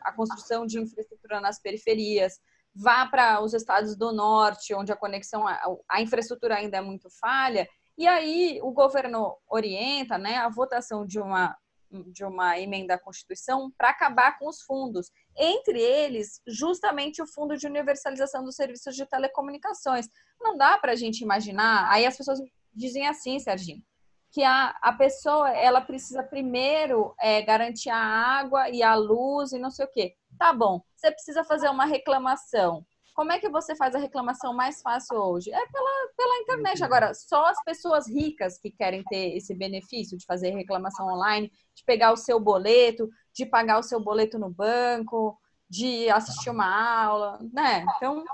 a 0.02 0.12
construção 0.12 0.66
de 0.66 0.78
infraestrutura 0.78 1.40
nas 1.40 1.58
periferias, 1.58 2.38
vá 2.74 3.06
para 3.06 3.42
os 3.42 3.54
estados 3.54 3.96
do 3.96 4.12
norte, 4.12 4.74
onde 4.74 4.92
a 4.92 4.96
conexão, 4.96 5.44
a 5.88 6.02
infraestrutura 6.02 6.56
ainda 6.56 6.76
é 6.76 6.82
muito 6.82 7.08
falha, 7.18 7.66
e 7.96 8.06
aí 8.06 8.60
o 8.62 8.70
governo 8.70 9.34
orienta 9.48 10.18
né, 10.18 10.36
a 10.36 10.48
votação 10.50 11.06
de 11.06 11.18
uma 11.18 11.56
de 11.90 12.24
uma 12.24 12.58
emenda 12.58 12.94
à 12.94 12.98
Constituição 12.98 13.70
para 13.76 13.90
acabar 13.90 14.38
com 14.38 14.48
os 14.48 14.62
fundos, 14.62 15.10
entre 15.36 15.80
eles 15.80 16.40
justamente 16.46 17.22
o 17.22 17.26
Fundo 17.26 17.56
de 17.56 17.66
Universalização 17.66 18.44
dos 18.44 18.56
Serviços 18.56 18.94
de 18.94 19.06
Telecomunicações. 19.06 20.06
Não 20.40 20.56
dá 20.56 20.78
para 20.78 20.92
a 20.92 20.96
gente 20.96 21.20
imaginar, 21.22 21.90
aí 21.90 22.06
as 22.06 22.16
pessoas 22.16 22.38
dizem 22.72 23.06
assim, 23.06 23.38
Serginho, 23.38 23.82
que 24.30 24.42
a, 24.42 24.76
a 24.80 24.92
pessoa 24.92 25.50
ela 25.50 25.80
precisa 25.80 26.22
primeiro 26.22 27.14
é, 27.20 27.42
garantir 27.42 27.90
a 27.90 27.98
água 27.98 28.70
e 28.70 28.82
a 28.82 28.94
luz 28.94 29.52
e 29.52 29.58
não 29.58 29.70
sei 29.70 29.84
o 29.84 29.90
quê. 29.90 30.14
Tá 30.38 30.52
bom, 30.52 30.80
você 30.96 31.10
precisa 31.10 31.44
fazer 31.44 31.68
uma 31.68 31.84
reclamação. 31.84 32.86
Como 33.20 33.32
é 33.32 33.38
que 33.38 33.50
você 33.50 33.76
faz 33.76 33.94
a 33.94 33.98
reclamação 33.98 34.54
mais 34.54 34.80
fácil 34.80 35.18
hoje? 35.18 35.52
É 35.52 35.66
pela, 35.66 35.90
pela 36.16 36.38
internet. 36.38 36.82
Agora, 36.82 37.12
só 37.12 37.48
as 37.48 37.62
pessoas 37.62 38.08
ricas 38.08 38.56
que 38.56 38.70
querem 38.70 39.04
ter 39.04 39.36
esse 39.36 39.54
benefício 39.54 40.16
de 40.16 40.24
fazer 40.24 40.52
reclamação 40.52 41.06
online, 41.06 41.52
de 41.76 41.84
pegar 41.84 42.12
o 42.12 42.16
seu 42.16 42.40
boleto, 42.40 43.10
de 43.36 43.44
pagar 43.44 43.78
o 43.78 43.82
seu 43.82 44.00
boleto 44.00 44.38
no 44.38 44.48
banco, 44.48 45.38
de 45.68 46.08
assistir 46.08 46.48
uma 46.48 46.64
aula, 46.64 47.38
né? 47.52 47.84
Então, 47.94 48.24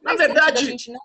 na 0.00 0.14
verdade, 0.14 0.76
não... 0.88 1.00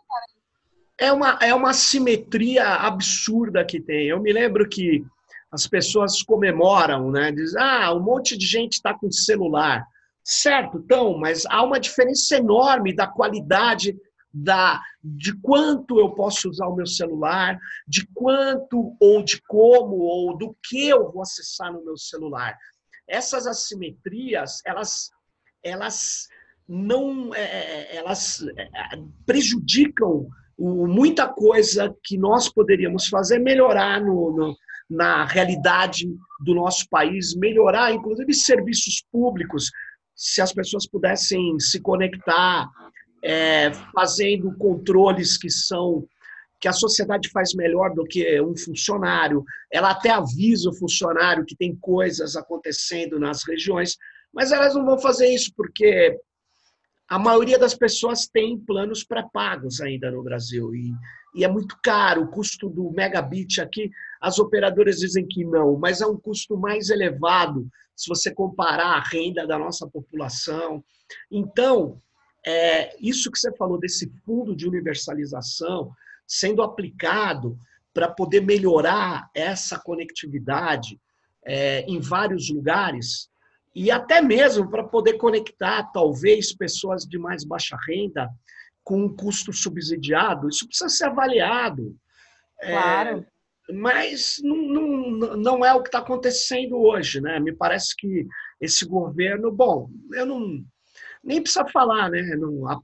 é 0.99 1.11
uma 1.11 1.39
é 1.41 1.55
uma 1.55 1.73
simetria 1.73 2.67
absurda 2.67 3.65
que 3.65 3.81
tem. 3.81 4.09
Eu 4.09 4.21
me 4.21 4.31
lembro 4.31 4.69
que 4.69 5.03
as 5.51 5.65
pessoas 5.65 6.21
comemoram, 6.21 7.09
né? 7.09 7.31
Diz, 7.31 7.55
ah, 7.55 7.91
um 7.95 8.03
monte 8.03 8.37
de 8.37 8.45
gente 8.45 8.73
está 8.73 8.93
com 8.93 9.11
celular. 9.11 9.87
Certo, 10.27 10.79
então, 10.83 11.19
mas 11.19 11.45
há 11.45 11.63
uma 11.63 11.79
diferença 11.79 12.37
enorme 12.37 12.95
da 12.95 13.05
qualidade 13.05 13.95
da, 14.33 14.81
de 15.03 15.39
quanto 15.39 15.99
eu 15.99 16.15
posso 16.15 16.49
usar 16.49 16.65
o 16.65 16.75
meu 16.75 16.87
celular, 16.87 17.59
de 17.87 18.07
quanto 18.07 18.97
ou 18.99 19.23
de 19.23 19.39
como 19.43 19.97
ou 19.97 20.35
do 20.35 20.57
que 20.67 20.89
eu 20.89 21.11
vou 21.11 21.21
acessar 21.21 21.71
no 21.71 21.85
meu 21.85 21.95
celular. 21.95 22.57
Essas 23.07 23.45
assimetrias, 23.45 24.61
elas, 24.65 25.11
elas 25.63 26.27
não, 26.67 27.33
é, 27.35 27.43
é 27.43 27.95
elas 27.97 28.43
é, 28.57 28.67
prejudicam 29.27 30.27
muita 30.57 31.27
coisa 31.27 31.95
que 32.03 32.17
nós 32.17 32.49
poderíamos 32.49 33.07
fazer, 33.07 33.37
melhorar 33.37 34.01
no, 34.01 34.35
no, 34.35 34.57
na 34.89 35.25
realidade 35.25 36.07
do 36.43 36.53
nosso 36.53 36.87
país, 36.89 37.35
melhorar, 37.35 37.93
inclusive, 37.93 38.33
serviços 38.33 39.05
públicos, 39.11 39.69
se 40.15 40.41
as 40.41 40.53
pessoas 40.53 40.87
pudessem 40.87 41.59
se 41.59 41.79
conectar, 41.81 42.69
é, 43.23 43.71
fazendo 43.93 44.55
controles 44.57 45.37
que 45.37 45.49
são 45.49 46.07
que 46.59 46.69
a 46.69 46.73
sociedade 46.73 47.29
faz 47.29 47.53
melhor 47.53 47.93
do 47.93 48.05
que 48.05 48.41
um 48.41 48.55
funcionário. 48.57 49.43
Ela 49.71 49.91
até 49.91 50.09
avisa 50.09 50.69
o 50.69 50.75
funcionário 50.75 51.45
que 51.45 51.55
tem 51.55 51.75
coisas 51.75 52.35
acontecendo 52.35 53.19
nas 53.19 53.43
regiões, 53.47 53.97
mas 54.33 54.51
elas 54.51 54.73
não 54.73 54.85
vão 54.85 54.97
fazer 54.97 55.27
isso 55.27 55.51
porque 55.55 56.17
a 57.07 57.19
maioria 57.19 57.59
das 57.59 57.75
pessoas 57.75 58.27
tem 58.27 58.57
planos 58.57 59.03
pré-pagos 59.03 59.79
ainda 59.79 60.09
no 60.09 60.23
Brasil 60.23 60.73
e, 60.73 60.91
e 61.35 61.43
é 61.43 61.47
muito 61.47 61.77
caro. 61.83 62.23
O 62.23 62.27
custo 62.29 62.67
do 62.67 62.89
megabit 62.91 63.61
aqui, 63.61 63.91
as 64.25 64.39
operadoras 64.39 64.97
dizem 64.97 65.23
que 65.27 65.45
não, 65.45 65.77
mas 65.77 66.01
é 66.01 66.07
um 66.07 66.17
custo 66.17 66.57
mais 66.57 66.89
elevado 66.89 67.69
se 67.95 68.09
você 68.09 68.33
comparar 68.33 68.97
a 68.97 68.99
renda 68.99 69.45
da 69.45 69.55
nossa 69.59 69.87
população. 69.87 70.83
Então, 71.31 72.01
é, 72.43 72.95
isso 72.99 73.31
que 73.31 73.37
você 73.37 73.55
falou 73.55 73.79
desse 73.79 74.11
fundo 74.25 74.55
de 74.55 74.67
universalização 74.67 75.91
sendo 76.25 76.63
aplicado 76.63 77.55
para 77.93 78.09
poder 78.09 78.41
melhorar 78.41 79.29
essa 79.35 79.77
conectividade 79.77 80.99
é, 81.45 81.81
em 81.81 81.99
vários 81.99 82.49
lugares 82.49 83.29
e 83.75 83.91
até 83.91 84.21
mesmo 84.21 84.71
para 84.71 84.83
poder 84.83 85.17
conectar, 85.17 85.83
talvez, 85.91 86.51
pessoas 86.51 87.03
de 87.03 87.19
mais 87.19 87.45
baixa 87.45 87.77
renda 87.87 88.27
com 88.83 89.03
um 89.03 89.15
custo 89.15 89.53
subsidiado, 89.53 90.49
isso 90.49 90.67
precisa 90.67 90.89
ser 90.89 91.05
avaliado. 91.05 91.95
É, 92.59 92.71
claro. 92.71 93.19
É, 93.19 93.34
mas 93.71 94.37
não, 94.43 94.57
não, 94.57 95.37
não 95.37 95.65
é 95.65 95.73
o 95.73 95.81
que 95.81 95.89
está 95.89 95.99
acontecendo 95.99 96.77
hoje. 96.77 97.19
Né? 97.21 97.39
Me 97.39 97.53
parece 97.53 97.95
que 97.95 98.25
esse 98.61 98.85
governo, 98.85 99.51
bom, 99.51 99.89
eu 100.13 100.25
não 100.25 100.63
nem 101.23 101.41
precisa 101.41 101.65
falar, 101.65 102.11
né, 102.11 102.21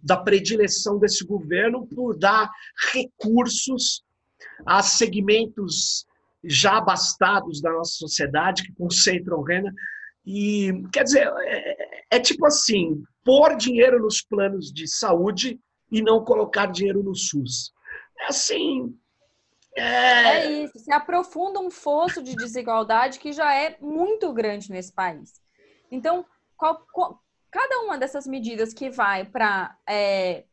da 0.01 0.17
predileção 0.17 0.97
desse 0.97 1.23
governo 1.23 1.85
por 1.85 2.17
dar 2.17 2.50
recursos 2.91 4.03
a 4.65 4.81
segmentos 4.81 6.05
já 6.43 6.77
abastados 6.77 7.61
da 7.61 7.71
nossa 7.71 7.91
sociedade 7.91 8.63
que 8.63 8.73
concentram 8.73 9.43
renda 9.43 9.71
e 10.25 10.71
quer 10.91 11.03
dizer 11.03 11.31
é, 11.45 12.15
é 12.15 12.19
tipo 12.19 12.45
assim 12.47 13.03
pôr 13.23 13.55
dinheiro 13.55 14.01
nos 14.01 14.21
planos 14.21 14.71
de 14.71 14.88
saúde 14.88 15.59
e 15.91 16.01
não 16.01 16.23
colocar 16.23 16.65
dinheiro 16.65 17.03
no 17.03 17.15
SUS 17.15 17.71
é 18.19 18.25
assim 18.25 18.95
é... 19.75 19.84
é 19.84 20.51
isso, 20.63 20.80
se 20.80 20.92
aprofunda 20.92 21.60
um 21.60 21.70
fosso 21.70 22.22
de 22.22 22.36
desigualdade 22.36 23.20
que 23.20 23.32
já 23.32 23.54
é 23.54 23.78
muito 23.80 24.32
grande 24.34 24.72
nesse 24.72 24.92
país. 24.92 25.42
Então, 25.90 26.25
qual, 26.58 26.86
qual, 26.92 27.22
cada 27.50 27.80
uma 27.80 27.98
dessas 27.98 28.28
medidas 28.28 28.74
que 28.74 28.90
vai 28.90 29.25
para 29.25 29.78
é, 29.88 30.46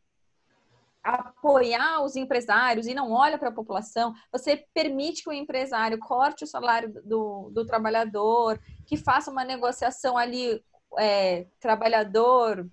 apoiar 1.02 2.02
os 2.02 2.16
empresários 2.16 2.86
e 2.86 2.94
não 2.94 3.12
olha 3.12 3.38
para 3.38 3.48
a 3.48 3.54
população, 3.54 4.14
você 4.30 4.64
permite 4.74 5.22
que 5.22 5.30
o 5.30 5.32
empresário 5.32 5.98
corte 5.98 6.44
o 6.44 6.46
salário 6.46 6.92
do, 7.04 7.50
do 7.50 7.64
trabalhador, 7.64 8.60
que 8.86 8.96
faça 8.96 9.30
uma 9.30 9.44
negociação 9.44 10.18
ali, 10.18 10.62
é, 10.98 11.46
trabalhador, 11.60 12.68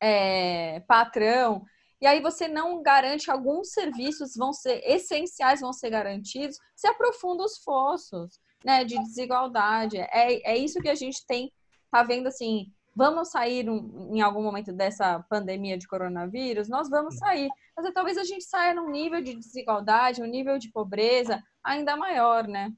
é, 0.00 0.80
patrão, 0.86 1.64
e 2.00 2.06
aí 2.06 2.20
você 2.20 2.48
não 2.48 2.82
garante 2.82 3.30
alguns 3.30 3.72
serviços 3.72 4.34
vão 4.34 4.52
ser 4.52 4.80
essenciais, 4.84 5.60
vão 5.60 5.72
ser 5.72 5.90
garantidos, 5.90 6.56
você 6.74 6.88
aprofunda 6.88 7.44
os 7.44 7.58
fossos 7.58 8.40
né, 8.64 8.84
de 8.84 8.98
desigualdade. 8.98 9.98
É, 9.98 10.52
é 10.52 10.56
isso 10.56 10.80
que 10.80 10.88
a 10.88 10.94
gente 10.94 11.24
tem, 11.26 11.52
tá 11.90 12.02
vendo 12.02 12.28
assim, 12.28 12.72
vamos 12.96 13.30
sair 13.30 13.68
um, 13.68 14.10
em 14.14 14.20
algum 14.20 14.42
momento 14.42 14.72
dessa 14.72 15.20
pandemia 15.28 15.76
de 15.76 15.86
coronavírus? 15.86 16.68
Nós 16.68 16.88
vamos 16.88 17.16
sair. 17.16 17.48
Mas 17.76 17.92
talvez 17.92 18.16
a 18.16 18.24
gente 18.24 18.44
saia 18.44 18.74
num 18.74 18.90
nível 18.90 19.22
de 19.22 19.34
desigualdade, 19.34 20.22
um 20.22 20.26
nível 20.26 20.58
de 20.58 20.70
pobreza 20.70 21.42
ainda 21.62 21.96
maior, 21.96 22.48
né? 22.48 22.72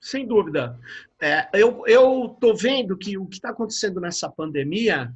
Sem 0.00 0.26
dúvida. 0.26 0.78
É, 1.20 1.48
eu 1.54 2.26
estou 2.26 2.54
vendo 2.56 2.96
que 2.96 3.16
o 3.16 3.26
que 3.26 3.36
está 3.36 3.50
acontecendo 3.50 4.00
nessa 4.00 4.30
pandemia, 4.30 5.10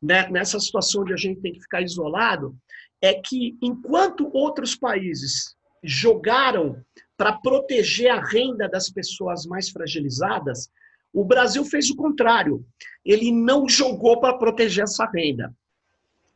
né, 0.00 0.28
nessa 0.30 0.58
situação 0.58 1.02
onde 1.02 1.12
a 1.12 1.16
gente 1.16 1.40
tem 1.40 1.52
que 1.52 1.60
ficar 1.60 1.82
isolado, 1.82 2.56
é 3.00 3.14
que 3.14 3.56
enquanto 3.62 4.30
outros 4.32 4.74
países 4.76 5.56
jogaram 5.82 6.82
para 7.16 7.32
proteger 7.32 8.10
a 8.10 8.20
renda 8.20 8.68
das 8.68 8.90
pessoas 8.90 9.46
mais 9.46 9.70
fragilizadas, 9.70 10.70
o 11.12 11.24
Brasil 11.24 11.64
fez 11.64 11.90
o 11.90 11.96
contrário. 11.96 12.64
Ele 13.04 13.32
não 13.32 13.68
jogou 13.68 14.20
para 14.20 14.38
proteger 14.38 14.84
essa 14.84 15.04
renda. 15.06 15.52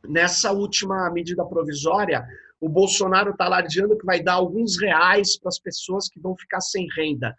Nessa 0.07 0.51
última 0.51 1.09
medida 1.11 1.45
provisória, 1.45 2.25
o 2.59 2.69
Bolsonaro 2.69 3.31
está 3.31 3.45
alardeando 3.45 3.97
que 3.97 4.05
vai 4.05 4.21
dar 4.21 4.33
alguns 4.33 4.79
reais 4.79 5.37
para 5.39 5.49
as 5.49 5.59
pessoas 5.59 6.07
que 6.07 6.19
vão 6.19 6.35
ficar 6.35 6.61
sem 6.61 6.87
renda, 6.95 7.35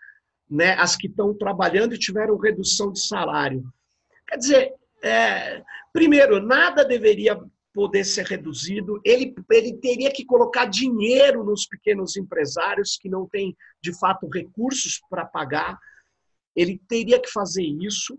né? 0.49 0.75
as 0.75 0.97
que 0.97 1.06
estão 1.06 1.35
trabalhando 1.35 1.95
e 1.95 1.99
tiveram 1.99 2.37
redução 2.37 2.92
de 2.92 3.00
salário. 3.00 3.64
Quer 4.28 4.37
dizer, 4.37 4.75
é, 5.02 5.62
primeiro, 5.92 6.40
nada 6.40 6.85
deveria 6.85 7.40
poder 7.76 8.04
ser 8.04 8.25
reduzido, 8.25 8.99
ele, 9.04 9.35
ele 9.50 9.76
teria 9.76 10.11
que 10.11 10.25
colocar 10.25 10.64
dinheiro 10.64 11.45
nos 11.45 11.67
pequenos 11.67 12.17
empresários 12.17 12.97
que 12.99 13.06
não 13.06 13.28
têm, 13.28 13.54
de 13.82 13.93
fato, 13.99 14.30
recursos 14.30 14.99
para 15.10 15.26
pagar, 15.26 15.78
ele 16.56 16.80
teria 16.89 17.21
que 17.21 17.30
fazer 17.30 17.65
isso, 17.65 18.19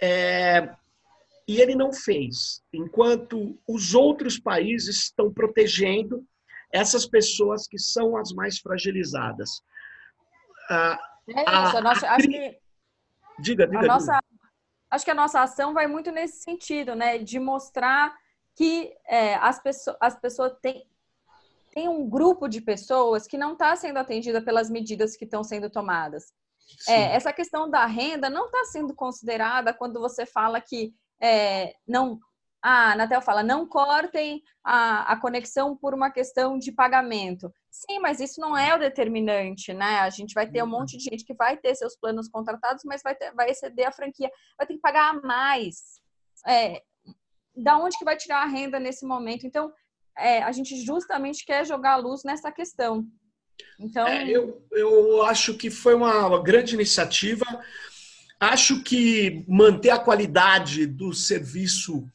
é, 0.00 0.74
e 1.46 1.60
ele 1.60 1.74
não 1.74 1.92
fez, 1.92 2.62
enquanto 2.72 3.58
os 3.68 3.94
outros 3.94 4.38
países 4.38 4.96
estão 4.96 5.30
protegendo 5.30 6.26
essas 6.72 7.06
pessoas 7.06 7.68
que 7.68 7.78
são 7.78 8.16
as 8.16 8.32
mais 8.32 8.58
fragilizadas. 8.60 9.62
É 10.70 11.66
isso, 11.68 11.76
a, 11.76 11.80
nossa, 11.82 12.08
acho 12.12 12.28
que 12.28 12.58
diga, 13.40 13.66
diga, 13.66 13.80
a 13.80 13.82
nossa, 13.82 14.18
acho 14.90 15.04
que 15.04 15.10
a 15.10 15.14
nossa 15.14 15.42
ação 15.42 15.74
vai 15.74 15.86
muito 15.86 16.10
nesse 16.10 16.38
sentido, 16.38 16.94
né, 16.94 17.18
de 17.18 17.38
mostrar 17.38 18.16
que 18.56 18.92
é, 19.06 19.34
as, 19.36 19.62
pessoas, 19.62 19.96
as 20.00 20.18
pessoas 20.18 20.52
têm, 20.62 20.88
tem 21.70 21.88
um 21.88 22.08
grupo 22.08 22.48
de 22.48 22.60
pessoas 22.60 23.26
que 23.26 23.36
não 23.36 23.52
está 23.52 23.76
sendo 23.76 23.98
atendida 23.98 24.42
pelas 24.42 24.70
medidas 24.70 25.14
que 25.14 25.24
estão 25.24 25.44
sendo 25.44 25.68
tomadas. 25.68 26.32
É, 26.88 27.14
essa 27.14 27.32
questão 27.32 27.70
da 27.70 27.86
renda 27.86 28.28
não 28.28 28.46
está 28.46 28.64
sendo 28.64 28.94
considerada 28.94 29.72
quando 29.72 30.00
você 30.00 30.26
fala 30.26 30.60
que 30.60 30.94
é, 31.20 31.74
não. 31.86 32.18
A 32.62 32.92
Anatel 32.92 33.22
fala, 33.22 33.44
não 33.44 33.68
cortem 33.68 34.42
a, 34.64 35.12
a 35.12 35.20
conexão 35.20 35.76
por 35.76 35.94
uma 35.94 36.10
questão 36.10 36.58
de 36.58 36.72
pagamento. 36.72 37.52
Sim, 37.70 38.00
mas 38.00 38.18
isso 38.18 38.40
não 38.40 38.56
é 38.56 38.74
o 38.74 38.78
determinante, 38.78 39.72
né? 39.72 40.00
A 40.00 40.10
gente 40.10 40.34
vai 40.34 40.50
ter 40.50 40.62
um 40.62 40.64
uhum. 40.64 40.72
monte 40.72 40.96
de 40.96 41.04
gente 41.04 41.24
que 41.24 41.34
vai 41.34 41.56
ter 41.56 41.76
seus 41.76 41.94
planos 41.96 42.28
contratados, 42.28 42.82
mas 42.84 43.02
vai, 43.02 43.14
ter, 43.14 43.32
vai 43.34 43.50
exceder 43.50 43.86
a 43.86 43.92
franquia, 43.92 44.30
vai 44.58 44.66
ter 44.66 44.74
que 44.74 44.80
pagar 44.80 45.14
mais. 45.22 46.00
É, 46.48 46.82
da 47.56 47.78
onde 47.78 47.98
que 47.98 48.04
vai 48.04 48.16
tirar 48.16 48.42
a 48.42 48.46
renda 48.46 48.78
nesse 48.78 49.06
momento? 49.06 49.46
Então, 49.46 49.72
é, 50.18 50.42
a 50.42 50.52
gente 50.52 50.76
justamente 50.84 51.44
quer 51.44 51.66
jogar 51.66 51.92
a 51.92 51.96
luz 51.96 52.22
nessa 52.24 52.50
questão. 52.52 53.06
Então, 53.78 54.06
é, 54.06 54.28
eu, 54.28 54.66
eu 54.72 55.22
acho 55.22 55.54
que 55.54 55.70
foi 55.70 55.94
uma 55.94 56.42
grande 56.42 56.74
iniciativa. 56.74 57.44
Acho 58.38 58.82
que 58.82 59.44
manter 59.48 59.90
a 59.90 59.98
qualidade 59.98 60.86
do 60.86 61.12
serviço 61.12 62.06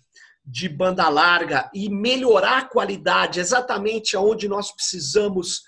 de 0.45 0.67
banda 0.67 1.07
larga 1.09 1.69
e 1.73 1.89
melhorar 1.89 2.59
a 2.59 2.65
qualidade 2.65 3.39
exatamente 3.39 4.15
aonde 4.15 4.47
nós 4.47 4.71
precisamos 4.71 5.61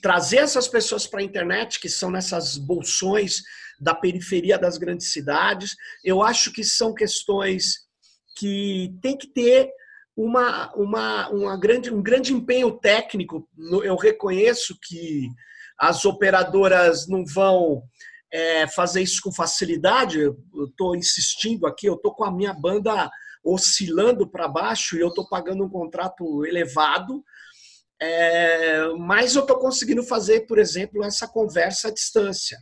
trazer 0.00 0.38
essas 0.38 0.68
pessoas 0.68 1.06
para 1.06 1.20
a 1.20 1.24
internet, 1.24 1.80
que 1.80 1.88
são 1.88 2.10
nessas 2.10 2.56
bolsões 2.56 3.42
da 3.80 3.94
periferia 3.94 4.58
das 4.58 4.78
grandes 4.78 5.12
cidades. 5.12 5.76
Eu 6.04 6.22
acho 6.22 6.52
que 6.52 6.64
são 6.64 6.94
questões 6.94 7.87
que 8.38 8.94
tem 9.02 9.16
que 9.16 9.26
ter 9.26 9.70
uma, 10.16 10.72
uma, 10.74 11.28
uma 11.30 11.56
grande, 11.56 11.92
um 11.92 12.02
grande 12.02 12.32
empenho 12.32 12.72
técnico. 12.78 13.48
Eu 13.84 13.96
reconheço 13.96 14.76
que 14.82 15.28
as 15.78 16.04
operadoras 16.04 17.06
não 17.06 17.24
vão 17.24 17.82
é, 18.32 18.66
fazer 18.66 19.02
isso 19.02 19.20
com 19.22 19.32
facilidade. 19.32 20.18
Eu 20.18 20.36
estou 20.68 20.96
insistindo 20.96 21.66
aqui, 21.66 21.86
eu 21.86 21.94
estou 21.94 22.14
com 22.14 22.24
a 22.24 22.32
minha 22.32 22.52
banda 22.52 23.10
oscilando 23.44 24.28
para 24.28 24.48
baixo 24.48 24.96
e 24.96 25.00
eu 25.00 25.08
estou 25.08 25.28
pagando 25.28 25.64
um 25.64 25.70
contrato 25.70 26.44
elevado. 26.44 27.22
É, 28.00 28.88
mas 28.98 29.34
eu 29.34 29.42
estou 29.42 29.58
conseguindo 29.58 30.02
fazer, 30.02 30.46
por 30.46 30.58
exemplo, 30.58 31.04
essa 31.04 31.26
conversa 31.26 31.88
à 31.88 31.90
distância. 31.92 32.58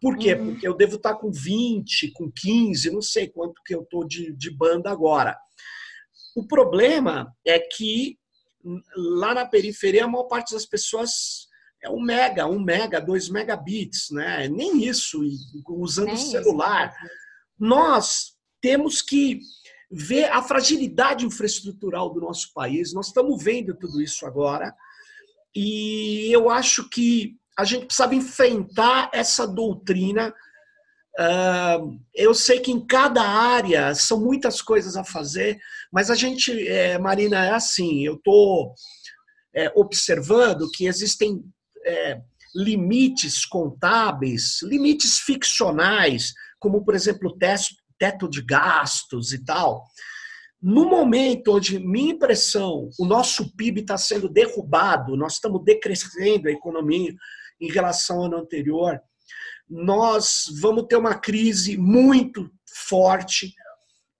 Por 0.00 0.16
quê? 0.16 0.34
Uhum. 0.34 0.52
Porque 0.52 0.66
eu 0.66 0.74
devo 0.74 0.96
estar 0.96 1.14
com 1.14 1.30
20, 1.30 2.12
com 2.12 2.30
15, 2.30 2.90
não 2.90 3.02
sei 3.02 3.28
quanto 3.28 3.62
que 3.64 3.74
eu 3.74 3.82
estou 3.82 4.06
de, 4.06 4.32
de 4.32 4.50
banda 4.50 4.90
agora. 4.90 5.36
O 6.34 6.46
problema 6.46 7.30
é 7.44 7.58
que 7.58 8.18
lá 8.96 9.34
na 9.34 9.46
periferia 9.46 10.04
a 10.04 10.08
maior 10.08 10.24
parte 10.24 10.52
das 10.52 10.66
pessoas 10.66 11.48
é 11.82 11.88
um 11.88 12.00
mega, 12.00 12.46
um 12.46 12.60
mega, 12.60 13.00
dois 13.00 13.28
megabits, 13.28 14.10
né? 14.10 14.48
Nem 14.48 14.84
isso, 14.84 15.20
usando 15.68 16.12
o 16.12 16.16
celular. 16.16 16.88
Isso. 16.88 17.14
Nós 17.58 18.32
temos 18.60 19.00
que 19.00 19.40
ver 19.90 20.26
a 20.26 20.42
fragilidade 20.42 21.24
infraestrutural 21.24 22.12
do 22.12 22.20
nosso 22.20 22.52
país. 22.52 22.92
Nós 22.92 23.08
estamos 23.08 23.42
vendo 23.42 23.74
tudo 23.74 24.00
isso 24.00 24.26
agora. 24.26 24.74
E 25.54 26.30
eu 26.30 26.48
acho 26.48 26.88
que 26.88 27.39
a 27.60 27.64
gente 27.64 27.86
precisava 27.86 28.14
enfrentar 28.14 29.10
essa 29.12 29.46
doutrina. 29.46 30.34
Uh, 31.18 32.00
eu 32.14 32.32
sei 32.34 32.60
que 32.60 32.72
em 32.72 32.86
cada 32.86 33.22
área 33.22 33.94
são 33.94 34.18
muitas 34.20 34.62
coisas 34.62 34.96
a 34.96 35.04
fazer, 35.04 35.58
mas 35.92 36.10
a 36.10 36.14
gente, 36.14 36.66
é, 36.66 36.98
Marina, 36.98 37.44
é 37.44 37.50
assim: 37.50 38.04
eu 38.04 38.14
estou 38.14 38.74
é, 39.54 39.70
observando 39.74 40.70
que 40.70 40.86
existem 40.86 41.44
é, 41.84 42.20
limites 42.54 43.44
contábeis, 43.44 44.62
limites 44.62 45.18
ficcionais, 45.18 46.32
como, 46.58 46.82
por 46.82 46.94
exemplo, 46.94 47.36
teto 47.98 48.28
de 48.28 48.42
gastos 48.42 49.32
e 49.32 49.44
tal. 49.44 49.84
No 50.62 50.88
momento 50.88 51.56
onde, 51.56 51.78
minha 51.78 52.12
impressão, 52.12 52.90
o 52.98 53.06
nosso 53.06 53.54
PIB 53.56 53.80
está 53.80 53.96
sendo 53.96 54.28
derrubado, 54.28 55.16
nós 55.16 55.34
estamos 55.34 55.64
decrescendo 55.64 56.48
a 56.48 56.52
economia, 56.52 57.14
em 57.60 57.70
relação 57.70 58.18
ao 58.18 58.24
ano 58.24 58.38
anterior. 58.38 59.00
Nós 59.68 60.46
vamos 60.60 60.86
ter 60.88 60.96
uma 60.96 61.14
crise 61.14 61.76
muito 61.76 62.50
forte 62.88 63.54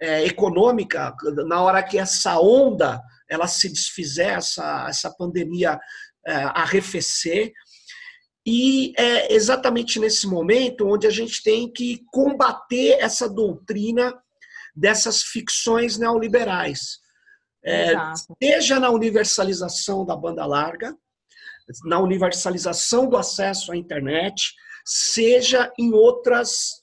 é, 0.01 0.25
econômica 0.25 1.15
na 1.47 1.61
hora 1.61 1.83
que 1.83 1.99
essa 1.99 2.41
onda 2.41 3.01
ela 3.29 3.47
se 3.47 3.69
desfizer, 3.69 4.39
essa, 4.39 4.87
essa 4.89 5.11
pandemia 5.11 5.79
é, 6.27 6.35
arrefecer. 6.35 7.53
E 8.47 8.93
é 8.97 9.33
exatamente 9.33 10.01
nesse 10.01 10.27
momento 10.27 10.89
onde 10.89 11.07
a 11.07 11.11
gente 11.11 11.43
tem 11.43 11.71
que 11.71 12.03
combater 12.13 12.99
essa 13.01 13.29
doutrina 13.29 14.13
dessas 14.75 15.23
ficções 15.23 15.99
neoliberais. 15.99 16.99
É, 17.63 17.93
seja 18.43 18.81
na 18.81 18.91
universalização 18.91 20.05
da 20.05 20.17
banda 20.17 20.47
larga, 20.47 20.97
na 21.85 21.99
universalização 21.99 23.09
do 23.09 23.17
acesso 23.17 23.73
à 23.73 23.77
internet, 23.77 24.53
seja 24.85 25.73
em 25.79 25.93
outras 25.93 26.81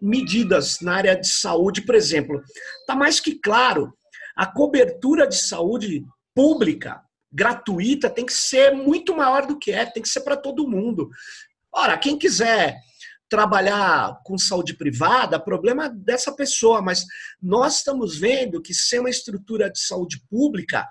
medidas 0.00 0.80
na 0.80 0.94
área 0.94 1.14
de 1.14 1.28
saúde, 1.28 1.82
por 1.82 1.94
exemplo. 1.94 2.42
Está 2.80 2.94
mais 2.94 3.20
que 3.20 3.38
claro, 3.38 3.92
a 4.36 4.46
cobertura 4.46 5.26
de 5.26 5.36
saúde 5.36 6.04
pública, 6.34 7.02
gratuita, 7.32 8.08
tem 8.08 8.24
que 8.24 8.32
ser 8.32 8.74
muito 8.74 9.14
maior 9.14 9.46
do 9.46 9.58
que 9.58 9.70
é, 9.70 9.86
tem 9.86 10.02
que 10.02 10.08
ser 10.08 10.22
para 10.22 10.36
todo 10.36 10.68
mundo. 10.68 11.10
Ora, 11.72 11.96
quem 11.98 12.18
quiser 12.18 12.76
trabalhar 13.28 14.18
com 14.24 14.36
saúde 14.36 14.74
privada, 14.74 15.38
problema 15.38 15.88
dessa 15.88 16.34
pessoa, 16.34 16.82
mas 16.82 17.04
nós 17.40 17.76
estamos 17.76 18.18
vendo 18.18 18.60
que 18.60 18.74
sem 18.74 18.98
uma 18.98 19.08
estrutura 19.08 19.70
de 19.70 19.78
saúde 19.78 20.20
pública, 20.28 20.84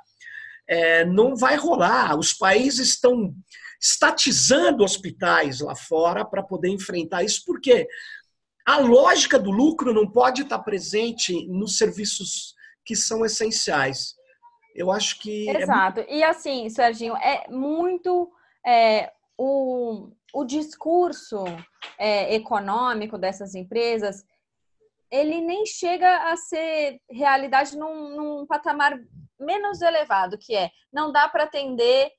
é, 0.69 1.03
não 1.03 1.35
vai 1.35 1.55
rolar. 1.55 2.17
Os 2.17 2.31
países 2.31 2.89
estão 2.89 3.33
estatizando 3.81 4.83
hospitais 4.83 5.61
lá 5.61 5.75
fora 5.75 6.23
para 6.23 6.43
poder 6.43 6.69
enfrentar 6.69 7.23
isso, 7.23 7.41
porque 7.45 7.87
a 8.65 8.77
lógica 8.77 9.39
do 9.39 9.49
lucro 9.49 9.93
não 9.93 10.09
pode 10.09 10.43
estar 10.43 10.59
presente 10.59 11.47
nos 11.47 11.77
serviços 11.77 12.53
que 12.85 12.95
são 12.95 13.25
essenciais. 13.25 14.13
Eu 14.75 14.91
acho 14.91 15.19
que. 15.19 15.49
Exato. 15.49 16.01
É... 16.01 16.17
E 16.17 16.23
assim, 16.23 16.69
Serginho, 16.69 17.15
é 17.17 17.49
muito. 17.49 18.31
É, 18.65 19.11
o, 19.37 20.11
o 20.33 20.43
discurso 20.43 21.45
é, 21.97 22.35
econômico 22.35 23.17
dessas 23.17 23.55
empresas, 23.55 24.23
ele 25.09 25.41
nem 25.41 25.65
chega 25.65 26.31
a 26.31 26.35
ser 26.35 26.99
realidade 27.09 27.77
num, 27.77 28.15
num 28.15 28.45
patamar 28.45 28.99
menos 29.39 29.81
elevado, 29.81 30.37
que 30.37 30.55
é 30.55 30.71
não 30.91 31.11
dá 31.11 31.27
para 31.27 31.45
atender 31.45 32.11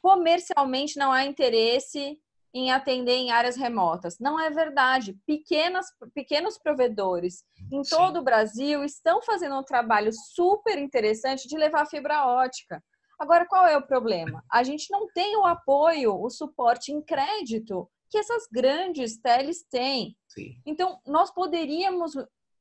comercialmente, 0.00 0.98
não 0.98 1.12
há 1.12 1.24
interesse 1.24 2.18
em 2.54 2.70
atender 2.70 3.14
em 3.14 3.32
áreas 3.32 3.56
remotas. 3.56 4.18
Não 4.20 4.38
é 4.38 4.48
verdade. 4.48 5.18
Pequenas, 5.26 5.86
pequenos 6.14 6.56
provedores 6.56 7.42
em 7.72 7.82
Sim. 7.82 7.96
todo 7.96 8.20
o 8.20 8.22
Brasil 8.22 8.84
estão 8.84 9.20
fazendo 9.22 9.56
um 9.58 9.64
trabalho 9.64 10.12
super 10.12 10.78
interessante 10.78 11.48
de 11.48 11.56
levar 11.56 11.86
fibra 11.86 12.26
ótica. 12.26 12.82
Agora, 13.18 13.46
qual 13.46 13.66
é 13.66 13.76
o 13.76 13.86
problema? 13.86 14.44
A 14.50 14.62
gente 14.62 14.86
não 14.90 15.08
tem 15.08 15.36
o 15.36 15.44
apoio, 15.44 16.14
o 16.20 16.30
suporte 16.30 16.92
em 16.92 17.02
crédito 17.02 17.88
que 18.08 18.18
essas 18.18 18.46
grandes 18.50 19.18
teles 19.18 19.64
têm. 19.68 20.16
Sim. 20.28 20.54
Então, 20.64 21.00
nós 21.06 21.32
poderíamos 21.32 22.12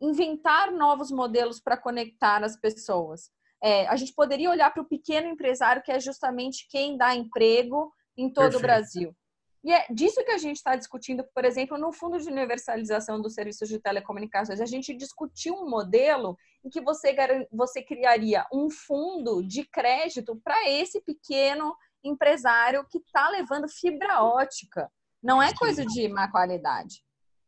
inventar 0.01 0.71
novos 0.71 1.11
modelos 1.11 1.59
para 1.59 1.77
conectar 1.77 2.43
as 2.43 2.59
pessoas. 2.59 3.29
É, 3.63 3.87
a 3.87 3.95
gente 3.95 4.13
poderia 4.13 4.49
olhar 4.49 4.71
para 4.73 4.83
o 4.83 4.87
pequeno 4.87 5.27
empresário, 5.27 5.81
que 5.81 5.91
é 5.91 5.99
justamente 5.99 6.67
quem 6.69 6.97
dá 6.97 7.15
emprego 7.15 7.93
em 8.17 8.27
todo 8.27 8.51
Perfeito. 8.51 8.57
o 8.57 8.61
Brasil. 8.61 9.15
E 9.63 9.71
é 9.71 9.85
disso 9.89 10.23
que 10.25 10.31
a 10.31 10.37
gente 10.37 10.57
está 10.57 10.75
discutindo, 10.75 11.23
por 11.33 11.45
exemplo, 11.45 11.77
no 11.77 11.93
Fundo 11.93 12.19
de 12.19 12.27
Universalização 12.27 13.21
dos 13.21 13.33
Serviços 13.33 13.69
de 13.69 13.79
Telecomunicações. 13.79 14.59
A 14.59 14.65
gente 14.65 14.93
discutiu 14.93 15.53
um 15.53 15.69
modelo 15.69 16.37
em 16.65 16.69
que 16.69 16.81
você, 16.81 17.15
você 17.49 17.81
criaria 17.81 18.45
um 18.51 18.69
fundo 18.69 19.41
de 19.41 19.63
crédito 19.63 20.35
para 20.43 20.69
esse 20.69 20.99
pequeno 21.01 21.73
empresário 22.03 22.85
que 22.89 22.97
está 22.97 23.29
levando 23.29 23.69
fibra 23.69 24.21
ótica. 24.21 24.91
Não 25.21 25.41
é 25.41 25.53
coisa 25.55 25.85
de 25.85 26.09
má 26.09 26.29
qualidade. 26.29 27.01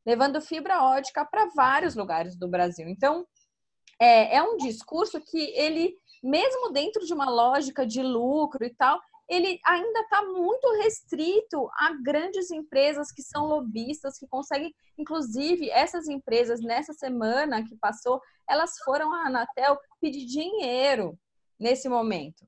Levando 0.05 0.39
fibra 0.39 0.81
ótica 0.81 1.25
para 1.25 1.49
vários 1.53 1.95
lugares 1.95 2.37
do 2.37 2.47
Brasil. 2.47 2.87
Então, 2.87 3.27
é, 3.99 4.37
é 4.37 4.43
um 4.43 4.55
discurso 4.55 5.19
que 5.19 5.51
ele, 5.51 5.97
mesmo 6.23 6.71
dentro 6.71 7.05
de 7.05 7.13
uma 7.13 7.29
lógica 7.29 7.85
de 7.85 8.01
lucro 8.01 8.63
e 8.65 8.73
tal, 8.73 8.99
ele 9.27 9.59
ainda 9.65 10.01
está 10.01 10.23
muito 10.23 10.67
restrito 10.83 11.67
a 11.73 11.93
grandes 12.03 12.51
empresas 12.51 13.11
que 13.11 13.23
são 13.23 13.45
lobistas, 13.45 14.17
que 14.19 14.27
conseguem, 14.27 14.73
inclusive, 14.97 15.69
essas 15.71 16.07
empresas, 16.07 16.61
nessa 16.61 16.93
semana 16.93 17.63
que 17.63 17.75
passou, 17.77 18.21
elas 18.47 18.77
foram 18.83 19.11
à 19.13 19.25
Anatel 19.25 19.77
pedir 19.99 20.25
dinheiro 20.25 21.17
nesse 21.59 21.89
momento. 21.89 22.45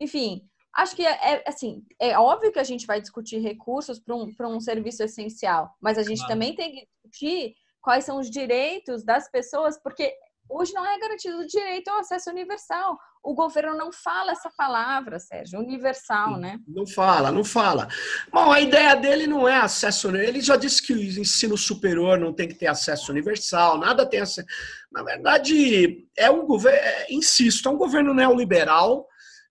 Enfim, 0.00 0.48
acho 0.72 0.94
que 0.94 1.04
é, 1.04 1.34
é 1.34 1.44
assim, 1.48 1.84
é 1.98 2.16
óbvio 2.16 2.52
que 2.52 2.60
a 2.60 2.64
gente 2.64 2.86
vai 2.86 3.00
discutir 3.00 3.38
recursos 3.38 3.98
para 3.98 4.14
um, 4.14 4.32
um 4.40 4.60
serviço 4.60 5.02
essencial, 5.02 5.74
mas 5.80 5.98
a 5.98 6.02
gente 6.02 6.18
claro. 6.18 6.32
também 6.32 6.54
tem 6.54 6.72
que 6.72 6.86
discutir 6.86 7.54
quais 7.80 8.04
são 8.04 8.18
os 8.18 8.30
direitos 8.30 9.04
das 9.04 9.28
pessoas, 9.30 9.80
porque 9.82 10.14
hoje 10.48 10.72
não 10.72 10.84
é 10.84 10.98
garantido 10.98 11.38
o 11.38 11.46
direito 11.46 11.88
ao 11.88 11.98
acesso 11.98 12.30
universal. 12.30 12.98
O 13.22 13.34
governo 13.34 13.76
não 13.76 13.92
fala 13.92 14.32
essa 14.32 14.50
palavra, 14.56 15.18
Sérgio, 15.18 15.58
universal, 15.58 16.38
né? 16.38 16.58
Não 16.66 16.86
fala, 16.86 17.30
não 17.30 17.44
fala. 17.44 17.88
Bom, 18.32 18.50
a 18.50 18.60
ideia 18.60 18.94
dele 18.94 19.26
não 19.26 19.46
é 19.46 19.56
acesso. 19.56 20.08
Ele 20.16 20.40
já 20.40 20.56
disse 20.56 20.82
que 20.82 20.92
o 20.92 21.20
ensino 21.20 21.56
superior 21.56 22.18
não 22.18 22.32
tem 22.32 22.48
que 22.48 22.54
ter 22.54 22.68
acesso 22.68 23.10
universal, 23.10 23.78
nada 23.78 24.06
tem 24.06 24.20
acesso. 24.20 24.46
Na 24.90 25.02
verdade, 25.02 26.08
é 26.16 26.30
um 26.30 26.46
governo, 26.46 26.78
é, 26.78 27.06
insisto, 27.10 27.68
é 27.68 27.72
um 27.72 27.76
governo 27.76 28.14
neoliberal 28.14 29.06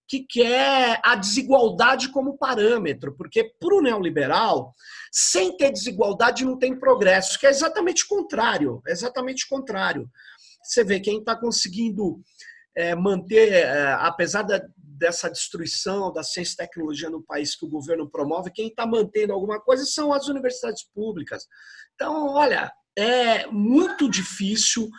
que 0.08 0.22
quer 0.22 1.02
a 1.04 1.16
desigualdade 1.16 2.10
como 2.10 2.38
parâmetro, 2.38 3.14
porque 3.16 3.44
para 3.60 3.76
o 3.76 3.82
neoliberal, 3.82 4.74
sem 5.12 5.56
ter 5.58 5.72
desigualdade 5.72 6.46
não 6.46 6.58
tem 6.58 6.80
progresso, 6.80 7.38
que 7.38 7.46
é 7.46 7.50
exatamente 7.50 8.06
o 8.06 8.08
contrário, 8.08 8.82
é 8.88 8.92
exatamente 8.92 9.46
o 9.46 9.50
contrário. 9.50 10.10
Você 10.68 10.84
vê 10.84 11.00
quem 11.00 11.20
está 11.20 11.36
conseguindo 11.36 12.22
é, 12.76 12.94
manter, 12.94 13.54
é, 13.54 13.94
apesar 13.94 14.44
da, 14.44 14.62
dessa 14.78 15.30
destruição 15.30 16.12
da 16.12 16.24
ciência 16.24 16.54
e 16.54 16.58
tecnologia 16.58 17.10
no 17.10 17.24
país 17.24 17.56
que 17.56 17.66
o 17.66 17.70
governo 17.70 18.10
promove, 18.10 18.52
quem 18.52 18.68
está 18.68 18.86
mantendo 18.86 19.34
alguma 19.34 19.60
coisa 19.60 19.86
são 19.86 20.12
as 20.12 20.28
universidades 20.28 20.84
públicas. 20.94 21.48
Então, 21.96 22.28
olha, 22.34 22.72
é 22.98 23.48
muito 23.48 24.10
difícil 24.10 24.90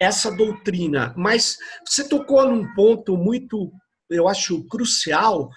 essa 0.00 0.30
doutrina, 0.30 1.14
mas 1.16 1.56
você 1.86 2.08
tocou 2.08 2.48
num 2.48 2.72
ponto 2.74 3.16
muito, 3.16 3.70
eu 4.10 4.26
acho, 4.26 4.64
crucial, 4.66 5.48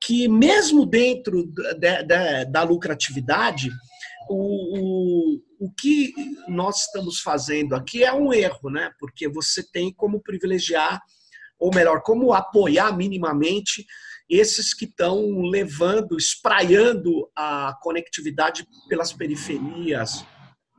que 0.00 0.28
mesmo 0.28 0.84
dentro 0.84 1.50
da, 1.78 2.02
da, 2.02 2.44
da 2.44 2.62
lucratividade, 2.62 3.70
o, 4.28 4.78
o, 4.78 5.40
o 5.64 5.72
que 5.72 6.12
nós 6.46 6.82
estamos 6.82 7.20
fazendo 7.20 7.74
aqui 7.74 8.04
é 8.04 8.12
um 8.12 8.34
erro, 8.34 8.68
né? 8.68 8.90
Porque 8.98 9.26
você 9.26 9.62
tem 9.72 9.90
como 9.90 10.22
privilegiar, 10.22 11.00
ou 11.58 11.74
melhor, 11.74 12.02
como 12.02 12.34
apoiar 12.34 12.94
minimamente 12.94 13.86
esses 14.28 14.74
que 14.74 14.84
estão 14.84 15.40
levando, 15.40 16.18
espraiando 16.18 17.30
a 17.34 17.74
conectividade 17.80 18.66
pelas 18.90 19.14
periferias 19.14 20.22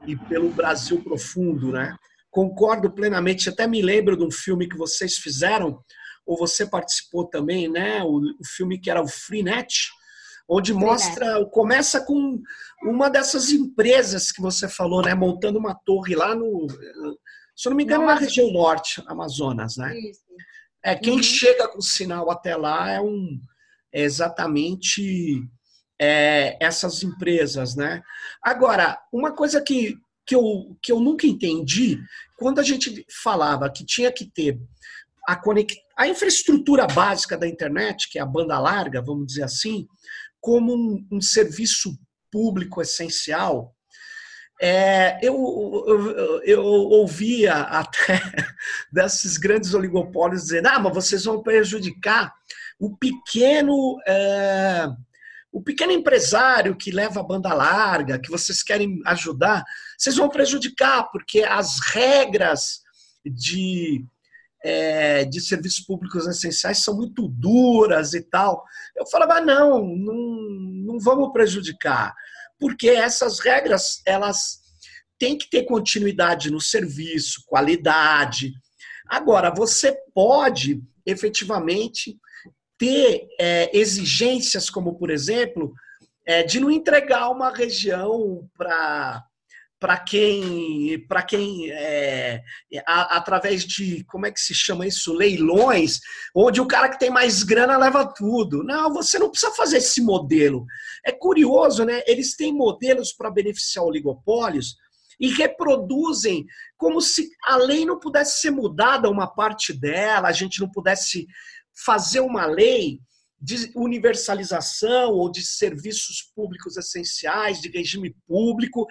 e 0.05 0.15
pelo 0.15 0.49
Brasil 0.51 1.01
profundo, 1.01 1.71
né? 1.71 1.95
Concordo 2.29 2.91
plenamente, 2.91 3.49
até 3.49 3.65
me 3.65 3.81
lembro 3.81 4.15
de 4.15 4.23
um 4.23 4.31
filme 4.31 4.69
que 4.69 4.77
vocês 4.77 5.15
fizeram, 5.15 5.79
ou 6.27 6.37
você 6.37 6.63
participou 6.63 7.27
também, 7.27 7.67
né? 7.67 8.03
O, 8.03 8.21
filme 8.55 8.79
que 8.79 8.91
era 8.91 9.01
o 9.01 9.07
Freenet, 9.07 9.89
onde 10.47 10.73
mostra, 10.73 11.43
começa 11.47 12.01
com 12.01 12.39
uma 12.84 13.10
dessas 13.10 13.49
empresas 13.49 14.31
que 14.31 14.41
você 14.41 14.67
falou, 14.67 15.01
né, 15.01 15.15
montando 15.15 15.58
uma 15.58 15.73
torre 15.73 16.15
lá 16.15 16.36
no, 16.36 16.67
se 17.55 17.67
eu 17.67 17.71
não 17.71 17.77
me 17.77 17.84
engano, 17.84 18.05
na 18.05 18.15
região 18.15 18.51
norte, 18.51 19.01
Amazonas, 19.08 19.77
né? 19.77 19.97
Isso. 19.97 20.21
É 20.84 20.93
quem 20.95 21.15
uhum. 21.15 21.23
chega 21.23 21.67
com 21.67 21.79
o 21.79 21.84
sinal 21.84 22.29
até 22.29 22.55
lá 22.55 22.91
é 22.91 23.01
um 23.01 23.39
é 23.91 24.01
exatamente 24.01 25.41
é, 25.99 26.58
essas 26.63 27.01
empresas, 27.01 27.75
né? 27.75 28.03
Agora, 28.43 28.99
uma 29.12 29.31
coisa 29.31 29.62
que 29.62 29.97
que 30.27 30.36
eu, 30.36 30.75
que 30.81 30.91
eu 30.91 30.99
nunca 30.99 31.27
entendi, 31.27 31.99
quando 32.38 32.60
a 32.60 32.63
gente 32.63 33.05
falava 33.23 33.69
que 33.71 33.86
tinha 33.86 34.12
que 34.12 34.25
ter 34.25 34.60
a, 35.27 35.36
conect... 35.36 35.79
a 35.95 36.08
infraestrutura 36.08 36.88
básica 36.88 37.38
da 37.38 37.47
internet, 37.47 38.10
que 38.10 38.17
é 38.17 38.21
a 38.21 38.25
banda 38.25 38.60
larga, 38.60 39.01
vamos 39.01 39.27
dizer 39.27 39.43
assim, 39.43 39.88
como 40.45 40.75
um, 40.75 41.08
um 41.12 41.19
serviço 41.19 41.97
público 42.31 42.79
essencial, 42.79 43.75
é, 44.62 45.17
eu, 45.25 45.34
eu, 45.88 46.43
eu, 46.43 46.63
ouvia 46.63 47.55
até 47.55 48.21
desses 48.93 49.38
grandes 49.38 49.73
oligopólios 49.73 50.43
dizendo: 50.43 50.67
ah, 50.67 50.77
mas 50.77 50.93
vocês 50.93 51.25
vão 51.25 51.41
prejudicar 51.41 52.31
o 52.79 52.95
pequeno. 52.95 53.97
É, 54.08 54.88
o 55.51 55.63
pequeno 55.63 55.91
empresário 55.91 56.75
que 56.75 56.91
leva 56.91 57.21
a 57.21 57.23
banda 57.23 57.51
larga, 57.51 58.19
que 58.19 58.29
vocês 58.29 58.62
querem 58.62 59.01
ajudar, 59.05 59.63
vocês 59.97 60.15
vão 60.15 60.29
prejudicar, 60.29 61.10
porque 61.12 61.43
as 61.43 61.79
regras 61.91 62.81
de 63.25 64.05
é, 64.65 65.23
de 65.25 65.39
serviços 65.39 65.86
públicos 65.86 66.25
essenciais 66.25 66.80
são 66.80 66.95
muito 66.95 67.28
duras 67.28 68.15
e 68.15 68.21
tal. 68.21 68.63
Eu 68.95 69.06
falava, 69.06 69.39
não, 69.39 69.86
não, 69.86 70.15
não 70.86 70.99
vamos 70.99 71.32
prejudicar, 71.32 72.15
porque 72.60 72.89
essas 72.89 73.39
regras 73.39 74.01
elas 74.08 74.60
têm 75.19 75.38
que 75.38 75.47
ter 75.47 75.65
continuidade 75.65 76.49
no 76.49 76.60
serviço, 76.60 77.43
qualidade. 77.45 78.54
Agora, 79.08 79.54
você 79.54 79.95
pode 80.15 80.82
efetivamente 81.06 82.17
ter 82.75 83.28
é, 83.39 83.78
exigências, 83.78 84.67
como 84.67 84.97
por 84.97 85.12
exemplo, 85.12 85.73
é, 86.25 86.41
de 86.41 86.60
não 86.60 86.71
entregar 86.71 87.30
uma 87.30 87.54
região 87.54 88.49
para 88.58 89.23
para 89.79 89.97
quem 89.97 91.05
para 91.07 91.21
quem 91.21 91.69
é, 91.69 92.41
a, 92.88 93.17
através 93.17 93.65
de 93.65 94.03
como 94.05 94.25
é 94.25 94.31
que 94.31 94.39
se 94.39 94.53
chama 94.53 94.88
isso? 94.88 95.13
Leilões 95.13 95.99
onde 96.35 96.61
o 96.61 96.67
cara 96.67 96.89
que 96.89 96.99
tem 96.99 97.09
mais 97.09 97.43
grana 97.43 97.77
leva 97.77 98.05
tudo. 98.05 98.63
Não 98.63 98.93
você 98.93 99.19
não 99.19 99.29
precisa 99.29 99.51
fazer 99.53 99.77
esse 99.77 100.01
modelo. 100.01 100.65
É 101.05 101.11
curioso 101.11 101.83
né? 101.83 102.01
Eles 102.07 102.35
têm 102.35 102.53
modelos 102.53 103.13
para 103.13 103.29
beneficiar 103.29 103.85
oligopólios 103.85 104.75
e 105.19 105.29
reproduzem 105.29 106.45
como 106.77 106.99
se 107.01 107.29
a 107.45 107.57
lei 107.57 107.85
não 107.85 107.99
pudesse 107.99 108.41
ser 108.41 108.51
mudada 108.51 109.09
uma 109.09 109.27
parte 109.27 109.71
dela 109.71 110.27
a 110.27 110.33
gente 110.33 110.59
não 110.59 110.69
pudesse 110.69 111.25
fazer 111.85 112.21
uma 112.21 112.45
lei 112.45 112.99
de 113.39 113.71
universalização 113.75 115.11
ou 115.11 115.29
de 115.29 115.43
serviços 115.43 116.31
públicos 116.35 116.77
essenciais, 116.77 117.61
de 117.61 117.69
regime 117.69 118.15
público, 118.27 118.88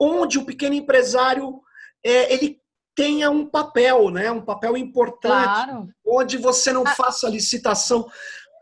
onde 0.00 0.38
o 0.38 0.44
pequeno 0.44 0.74
empresário 0.74 1.60
é, 2.04 2.32
ele 2.32 2.60
tenha 2.94 3.30
um 3.30 3.46
papel, 3.46 4.10
né? 4.10 4.30
um 4.30 4.44
papel 4.44 4.76
importante, 4.76 5.66
claro. 5.66 5.88
onde 6.04 6.36
você 6.36 6.72
não 6.72 6.82
ah. 6.86 6.94
faça 6.94 7.28
licitação 7.28 8.08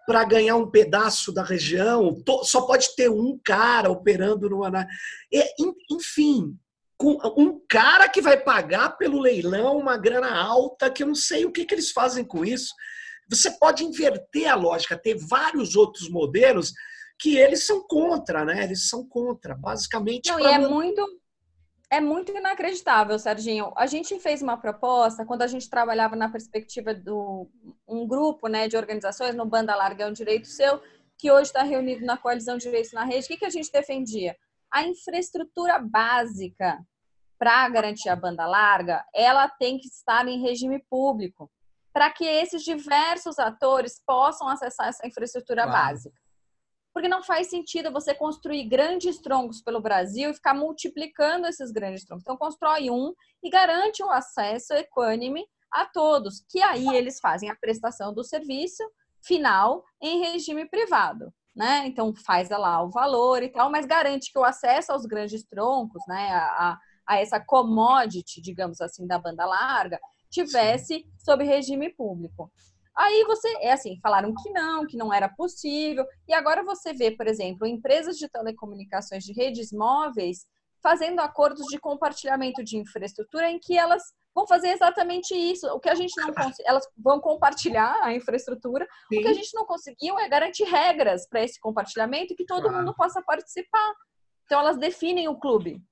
para 0.07 0.25
ganhar 0.25 0.57
um 0.57 0.70
pedaço 0.70 1.33
da 1.33 1.42
região, 1.42 2.16
só 2.42 2.62
pode 2.62 2.94
ter 2.94 3.11
um 3.11 3.40
cara 3.42 3.90
operando 3.90 4.49
no 4.49 4.62
enfim, 5.90 6.57
um 7.37 7.61
cara 7.68 8.09
que 8.09 8.20
vai 8.20 8.38
pagar 8.38 8.96
pelo 8.96 9.18
leilão 9.18 9.79
uma 9.79 9.96
grana 9.96 10.33
alta, 10.38 10.90
que 10.90 11.03
eu 11.03 11.09
não 11.09 11.14
sei 11.14 11.44
o 11.44 11.51
que, 11.51 11.64
que 11.64 11.75
eles 11.75 11.90
fazem 11.90 12.25
com 12.25 12.44
isso. 12.44 12.72
Você 13.29 13.51
pode 13.59 13.85
inverter 13.85 14.49
a 14.49 14.55
lógica, 14.55 14.96
ter 14.96 15.16
vários 15.18 15.75
outros 15.75 16.09
modelos 16.09 16.72
que 17.18 17.37
eles 17.37 17.66
são 17.66 17.83
contra, 17.87 18.44
né? 18.44 18.62
Eles 18.62 18.88
são 18.88 19.07
contra, 19.09 19.57
basicamente. 19.57 20.31
Não, 20.31 20.38
e 20.38 20.44
é 20.44 20.59
muito 20.59 21.05
é 21.90 22.01
muito 22.01 22.33
inacreditável, 22.33 23.18
Serginho. 23.18 23.72
A 23.77 23.87
gente 23.87 24.18
fez 24.18 24.42
uma 24.42 24.57
proposta 24.57 25.25
quando 25.25 25.42
a 25.42 25.46
gente 25.46 25.70
trabalhava 25.70 26.16
na 26.16 26.29
perspectiva 26.29 26.92
do 26.92 27.49
um 27.87 28.07
grupo, 28.07 28.49
né, 28.49 28.66
de 28.68 28.77
organizações 28.77 29.35
no 29.35 29.46
Banda 29.46 29.75
Larga 29.75 30.05
é 30.05 30.09
um 30.09 30.12
direito 30.12 30.49
seu, 30.49 30.83
que 31.16 31.31
hoje 31.31 31.44
está 31.44 31.62
reunido 31.62 32.05
na 32.05 32.16
coalizão 32.16 32.59
Direitos 32.59 32.92
na 32.92 33.05
Rede. 33.05 33.25
O 33.25 33.29
que, 33.29 33.37
que 33.37 33.44
a 33.44 33.51
gente 33.51 33.70
defendia? 33.70 34.37
A 34.70 34.83
infraestrutura 34.83 35.79
básica 35.79 36.79
para 37.38 37.68
garantir 37.68 38.09
a 38.09 38.16
banda 38.16 38.46
larga, 38.46 39.05
ela 39.14 39.49
tem 39.49 39.79
que 39.79 39.88
estar 39.88 40.27
em 40.27 40.40
regime 40.40 40.83
público 40.90 41.51
para 41.92 42.11
que 42.11 42.25
esses 42.25 42.62
diversos 42.62 43.38
atores 43.38 44.03
possam 44.07 44.49
acessar 44.49 44.88
essa 44.88 45.07
infraestrutura 45.07 45.64
claro. 45.64 45.79
básica. 45.79 46.18
Porque 46.97 47.09
não 47.09 47.23
faz 47.23 47.49
sentido 47.51 47.93
você 47.93 48.15
construir 48.15 48.65
grandes 48.65 49.19
troncos 49.19 49.61
pelo 49.61 49.83
Brasil 49.83 50.31
e 50.31 50.35
ficar 50.35 50.55
multiplicando 50.55 51.47
esses 51.47 51.71
grandes 51.71 52.07
troncos. 52.07 52.23
Então, 52.23 52.39
constrói 52.39 52.91
um 52.91 53.13
e 53.43 53.51
garante 53.51 54.03
o 54.03 54.11
acesso 54.11 54.73
equânime 54.73 55.45
a 55.71 55.85
todos, 55.85 56.43
que 56.49 56.63
aí 56.63 56.89
eles 56.97 57.21
fazem 57.21 57.51
a 57.51 57.55
prestação 57.55 58.15
do 58.15 58.25
serviço 58.25 58.83
final 59.23 59.85
em 60.01 60.21
regime 60.21 60.67
privado. 60.71 61.31
Né? 61.55 61.87
Então, 61.87 62.15
faz 62.15 62.49
lá 62.49 62.83
o 62.83 62.89
valor 62.89 63.43
e 63.43 63.51
tal, 63.51 63.71
mas 63.71 63.85
garante 63.85 64.33
que 64.33 64.39
o 64.39 64.45
acesso 64.45 64.91
aos 64.91 65.05
grandes 65.05 65.45
troncos, 65.45 66.03
né, 66.09 66.31
a, 66.33 66.79
a 67.07 67.21
essa 67.21 67.39
commodity, 67.39 68.41
digamos 68.41 68.81
assim, 68.81 69.07
da 69.07 69.19
banda 69.19 69.45
larga, 69.45 70.01
tivesse 70.31 71.05
sob 71.19 71.45
regime 71.45 71.91
público. 71.91 72.51
Aí 72.97 73.25
você, 73.25 73.49
é 73.61 73.73
assim, 73.73 73.99
falaram 74.03 74.33
que 74.35 74.51
não, 74.51 74.87
que 74.87 74.97
não 74.97 75.13
era 75.13 75.29
possível. 75.29 76.07
E 76.27 76.33
agora 76.33 76.65
você 76.65 76.95
vê, 76.95 77.11
por 77.11 77.27
exemplo, 77.27 77.67
empresas 77.67 78.17
de 78.17 78.29
telecomunicações 78.29 79.23
de 79.23 79.33
redes 79.33 79.71
móveis 79.71 80.47
fazendo 80.83 81.21
acordos 81.21 81.67
de 81.67 81.79
compartilhamento 81.79 82.63
de 82.63 82.77
infraestrutura 82.77 83.51
em 83.51 83.59
que 83.59 83.77
elas 83.77 84.03
vão 84.35 84.47
fazer 84.47 84.69
exatamente 84.69 85.35
isso. 85.35 85.67
O 85.69 85.81
que 85.81 85.89
a 85.89 85.95
gente 85.95 86.15
não 86.21 86.33
elas 86.65 86.87
vão 86.97 87.21
compartilhar 87.21 87.99
a 88.03 88.15
infraestrutura. 88.15 88.87
Sim. 89.09 89.19
O 89.19 89.23
que 89.23 89.29
a 89.29 89.33
gente 89.33 89.53
não 89.55 89.67
conseguiu 89.67 90.19
é 90.19 90.29
garantir 90.29 90.65
regras 90.65 91.27
para 91.29 91.43
esse 91.43 91.59
compartilhamento 91.59 92.33
e 92.33 92.37
que 92.37 92.45
todo 92.45 92.63
claro. 92.63 92.79
mundo 92.79 92.95
possa 92.95 93.23
participar. 93.23 93.95
Então 94.45 94.61
elas 94.61 94.79
definem 94.79 95.29
o 95.29 95.37
clube. 95.37 95.83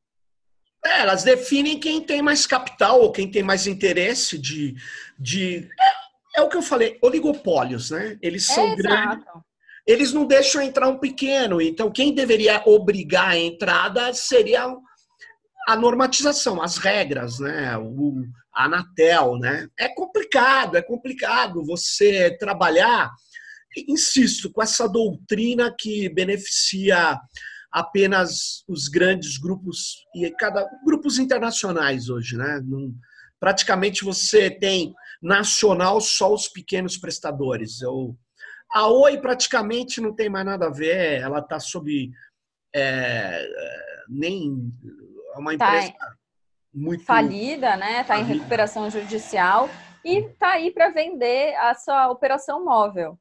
É, 0.85 1.01
elas 1.01 1.25
definem 1.25 1.81
quem 1.81 2.03
tem 2.03 2.21
mais 2.21 2.47
capital 2.47 3.01
ou 3.01 3.11
quem 3.11 3.31
tem 3.31 3.43
mais 3.43 3.67
interesse 3.67 4.39
de. 4.39 4.75
de 5.19 5.69
é, 6.35 6.43
o 6.43 6.49
que 6.49 6.57
eu 6.57 6.63
falei, 6.63 6.99
oligopólios, 7.01 7.91
né? 7.91 8.19
Eles 8.21 8.47
são 8.47 8.73
é, 8.73 8.77
grandes. 8.77 9.25
Eles 9.87 10.13
não 10.13 10.27
deixam 10.27 10.63
entrar 10.63 10.89
um 10.89 10.99
pequeno. 10.99 11.61
Então, 11.61 11.91
quem 11.91 12.15
deveria 12.15 12.63
obrigar 12.67 13.31
a 13.31 13.39
entrada 13.39 14.13
seria 14.15 14.75
a 15.69 15.77
normatização, 15.77 16.61
as 16.63 16.77
regras, 16.77 17.39
né? 17.39 17.77
O, 17.79 18.25
a 18.53 18.65
Anatel, 18.65 19.39
né? 19.39 19.69
É 19.79 19.89
complicado, 19.89 20.77
é 20.77 20.83
complicado 20.83 21.65
você 21.65 22.37
trabalhar, 22.39 23.11
insisto, 23.89 24.51
com 24.51 24.63
essa 24.63 24.89
doutrina 24.89 25.75
que 25.79 26.09
beneficia 26.09 27.19
apenas 27.71 28.65
os 28.69 28.89
grandes 28.89 29.37
grupos 29.37 30.05
e 30.15 30.31
cada 30.31 30.67
grupos 30.85 31.19
internacionais 31.19 32.09
hoje, 32.09 32.37
né? 32.37 32.61
Num, 32.65 32.95
praticamente 33.39 34.05
você 34.05 34.51
tem 34.51 34.95
nacional 35.23 36.01
só 36.01 36.33
os 36.33 36.49
pequenos 36.49 36.97
prestadores. 36.97 37.81
Eu, 37.81 38.17
a 38.71 38.89
Oi 38.89 39.19
praticamente 39.19 40.01
não 40.01 40.15
tem 40.15 40.29
mais 40.29 40.47
nada 40.47 40.67
a 40.67 40.73
ver, 40.73 41.21
ela 41.21 41.39
está 41.39 41.59
sob 41.59 42.11
é, 42.75 43.47
nem 44.09 44.73
é 45.35 45.39
uma 45.39 45.57
tá 45.57 45.77
empresa 45.77 45.93
tá 45.93 46.15
muito 46.73 47.05
falida, 47.05 47.77
né? 47.77 48.01
Está 48.01 48.19
em 48.19 48.25
recuperação 48.25 48.91
judicial 48.91 49.69
e 50.05 50.19
está 50.19 50.53
aí 50.55 50.73
para 50.73 50.91
vender 50.91 51.55
a 51.57 51.75
sua 51.75 52.11
operação 52.11 52.65
móvel. 52.65 53.19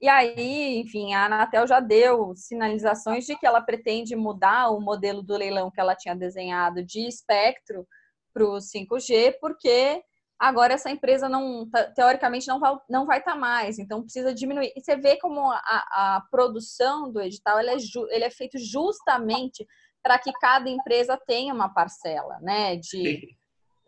E 0.00 0.08
aí, 0.08 0.78
enfim, 0.80 1.14
a 1.14 1.26
Anatel 1.26 1.66
já 1.66 1.80
deu 1.80 2.34
sinalizações 2.36 3.24
de 3.24 3.36
que 3.36 3.46
ela 3.46 3.60
pretende 3.60 4.14
mudar 4.14 4.70
o 4.70 4.80
modelo 4.80 5.22
do 5.22 5.36
leilão 5.36 5.70
que 5.70 5.80
ela 5.80 5.96
tinha 5.96 6.14
desenhado 6.14 6.84
de 6.84 7.06
espectro 7.06 7.86
para 8.32 8.44
o 8.44 8.58
5G, 8.58 9.36
porque 9.40 10.02
agora 10.38 10.74
essa 10.74 10.90
empresa 10.90 11.28
não 11.28 11.68
teoricamente 11.94 12.46
não 12.48 12.58
vai, 12.58 12.76
não 12.88 13.06
vai 13.06 13.18
estar 13.18 13.32
tá 13.32 13.38
mais, 13.38 13.78
então 13.78 14.02
precisa 14.02 14.34
diminuir. 14.34 14.72
E 14.76 14.80
você 14.80 14.96
vê 14.96 15.16
como 15.16 15.50
a, 15.50 15.58
a 15.58 16.22
produção 16.30 17.10
do 17.10 17.20
edital 17.20 17.58
ele 17.60 17.70
é, 17.70 17.76
ele 18.10 18.24
é 18.24 18.30
feito 18.30 18.58
justamente 18.58 19.66
para 20.02 20.18
que 20.18 20.32
cada 20.32 20.68
empresa 20.68 21.18
tenha 21.26 21.54
uma 21.54 21.72
parcela 21.72 22.38
né, 22.40 22.76
de, 22.76 23.36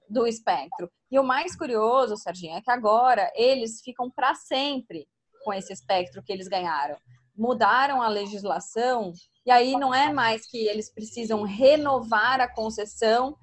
do 0.09 0.27
espectro. 0.27 0.91
E 1.11 1.19
o 1.19 1.25
mais 1.25 1.55
curioso, 1.55 2.17
Serginho, 2.17 2.57
é 2.57 2.63
que 2.63 2.71
agora 2.71 3.31
eles 3.35 3.83
ficam 3.83 4.11
para 4.11 4.35
sempre 4.35 5.07
com 5.45 5.53
esse 5.53 5.73
espectro 5.73 6.23
que 6.23 6.33
eles 6.33 6.49
ganharam. 6.49 6.97
Mudaram 7.37 8.01
a 8.01 8.09
legislação 8.09 9.13
e 9.45 9.51
aí 9.51 9.77
não 9.77 9.95
é 9.95 10.11
mais 10.11 10.47
que 10.47 10.67
eles 10.67 10.93
precisam 10.93 11.43
renovar 11.43 12.41
a 12.41 12.49
concessão 12.49 13.37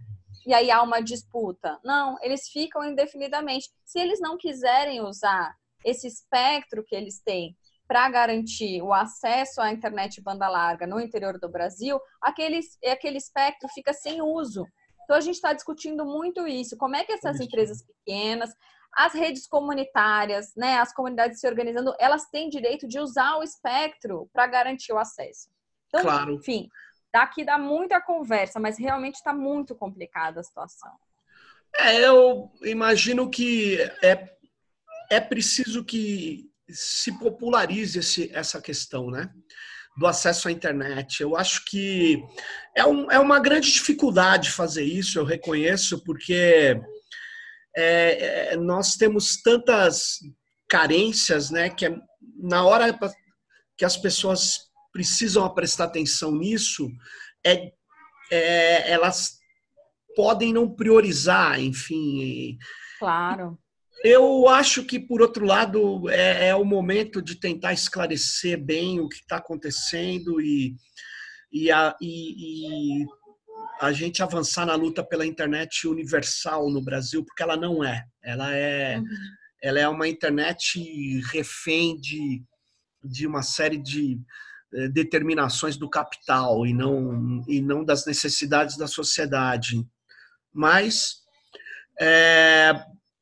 e 0.45 0.53
aí 0.53 0.69
há 0.69 0.81
uma 0.81 1.01
disputa. 1.01 1.79
Não, 1.83 2.17
eles 2.21 2.49
ficam 2.49 2.83
indefinidamente. 2.83 3.69
Se 3.85 3.99
eles 3.99 4.19
não 4.19 4.37
quiserem 4.37 5.01
usar 5.01 5.55
esse 5.83 6.07
espectro 6.07 6.83
que 6.83 6.95
eles 6.95 7.21
têm 7.21 7.55
para 7.87 8.09
garantir 8.09 8.81
o 8.81 8.93
acesso 8.93 9.61
à 9.61 9.71
internet 9.71 10.21
banda 10.21 10.47
larga 10.47 10.87
no 10.87 10.99
interior 10.99 11.39
do 11.39 11.49
Brasil, 11.49 11.99
aquele, 12.21 12.59
aquele 12.85 13.17
espectro 13.17 13.69
fica 13.69 13.93
sem 13.93 14.21
uso. 14.21 14.65
Então 15.03 15.17
a 15.17 15.21
gente 15.21 15.35
está 15.35 15.53
discutindo 15.53 16.05
muito 16.05 16.47
isso. 16.47 16.77
Como 16.77 16.95
é 16.95 17.03
que 17.03 17.11
essas 17.11 17.39
empresas 17.39 17.83
pequenas, 17.83 18.53
as 18.95 19.13
redes 19.13 19.47
comunitárias, 19.47 20.53
né, 20.55 20.77
as 20.77 20.93
comunidades 20.93 21.39
se 21.39 21.47
organizando, 21.47 21.93
elas 21.99 22.29
têm 22.29 22.49
direito 22.49 22.87
de 22.87 22.99
usar 22.99 23.37
o 23.37 23.43
espectro 23.43 24.29
para 24.31 24.47
garantir 24.47 24.93
o 24.93 24.97
acesso. 24.97 25.49
Então, 25.87 26.01
claro. 26.01 26.33
enfim, 26.33 26.69
daqui 27.13 27.45
dá 27.45 27.57
muita 27.57 28.01
conversa, 28.01 28.59
mas 28.59 28.77
realmente 28.77 29.15
está 29.15 29.31
muito 29.31 29.75
complicada 29.75 30.39
a 30.39 30.43
situação. 30.43 30.91
É, 31.77 32.05
eu 32.05 32.51
imagino 32.63 33.29
que 33.29 33.77
é, 34.01 34.29
é 35.11 35.19
preciso 35.19 35.83
que 35.85 36.49
se 36.69 37.11
popularize 37.19 37.99
esse, 37.99 38.31
essa 38.33 38.61
questão, 38.61 39.09
né? 39.09 39.29
Do 39.95 40.07
acesso 40.07 40.47
à 40.47 40.51
internet. 40.51 41.21
Eu 41.21 41.35
acho 41.35 41.63
que 41.65 42.23
é, 42.75 42.83
um, 42.83 43.11
é 43.11 43.19
uma 43.19 43.39
grande 43.39 43.71
dificuldade 43.71 44.49
fazer 44.49 44.83
isso, 44.83 45.19
eu 45.19 45.25
reconheço, 45.25 46.03
porque 46.03 46.79
é, 47.75 48.53
é, 48.53 48.55
nós 48.55 48.95
temos 48.95 49.41
tantas 49.41 50.19
carências, 50.67 51.51
né, 51.51 51.69
que 51.69 51.85
é, 51.85 51.95
na 52.37 52.65
hora 52.65 52.97
que 53.77 53.85
as 53.85 53.95
pessoas 53.95 54.72
precisam 54.93 55.51
prestar 55.53 55.85
atenção 55.85 56.31
nisso 56.33 56.87
é, 57.45 57.73
é 58.31 58.91
elas 58.91 59.39
podem 60.15 60.53
não 60.53 60.69
priorizar, 60.69 61.59
enfim. 61.59 62.57
Claro. 62.99 63.57
Eu 64.03 64.47
acho 64.49 64.83
que, 64.83 64.99
por 64.99 65.21
outro 65.21 65.45
lado, 65.45 66.09
é, 66.09 66.49
é 66.49 66.55
o 66.55 66.65
momento 66.65 67.21
de 67.21 67.35
tentar 67.35 67.73
esclarecer 67.73 68.61
bem 68.61 68.99
o 68.99 69.07
que 69.07 69.17
está 69.17 69.37
acontecendo 69.37 70.41
e, 70.41 70.75
e, 71.51 71.71
a, 71.71 71.95
e, 72.01 73.01
e 73.01 73.05
a 73.79 73.91
gente 73.93 74.21
avançar 74.21 74.65
na 74.65 74.75
luta 74.75 75.03
pela 75.03 75.25
internet 75.25 75.87
universal 75.87 76.69
no 76.69 76.83
Brasil, 76.83 77.23
porque 77.23 77.43
ela 77.43 77.55
não 77.55 77.83
é. 77.83 78.03
Ela 78.21 78.53
é, 78.53 78.97
uhum. 78.97 79.05
ela 79.61 79.79
é 79.79 79.87
uma 79.87 80.07
internet 80.07 81.21
refém 81.31 81.95
de, 81.99 82.43
de 83.01 83.25
uma 83.25 83.41
série 83.41 83.77
de 83.77 84.19
determinações 84.91 85.77
do 85.77 85.89
capital 85.89 86.65
e 86.65 86.73
não, 86.73 87.43
e 87.47 87.61
não 87.61 87.83
das 87.83 88.05
necessidades 88.05 88.77
da 88.77 88.87
sociedade. 88.87 89.85
Mas, 90.51 91.17
é, 91.99 92.73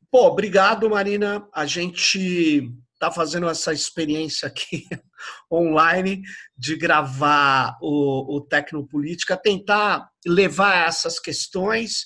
pô, 0.10 0.28
obrigado, 0.28 0.90
Marina. 0.90 1.48
A 1.54 1.66
gente 1.66 2.72
está 2.94 3.12
fazendo 3.12 3.50
essa 3.50 3.74
experiência 3.74 4.48
aqui 4.48 4.88
online 5.52 6.22
de 6.56 6.76
gravar 6.76 7.78
o, 7.82 8.38
o 8.38 8.42
Tecnopolítica, 8.42 9.36
tentar 9.36 10.10
levar 10.26 10.88
essas 10.88 11.20
questões. 11.20 12.06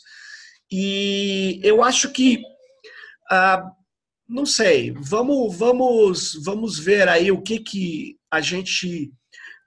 E 0.71 1.59
eu 1.63 1.83
acho 1.83 2.11
que, 2.11 2.41
ah, 3.29 3.69
não 4.27 4.45
sei, 4.45 4.91
vamos, 4.97 5.55
vamos, 5.55 6.33
vamos 6.43 6.79
ver 6.79 7.07
aí 7.07 7.31
o 7.31 7.41
que, 7.41 7.59
que 7.59 8.17
a 8.31 8.41
gente 8.41 9.13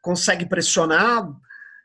consegue 0.09 0.47
pressionar. 0.47 1.29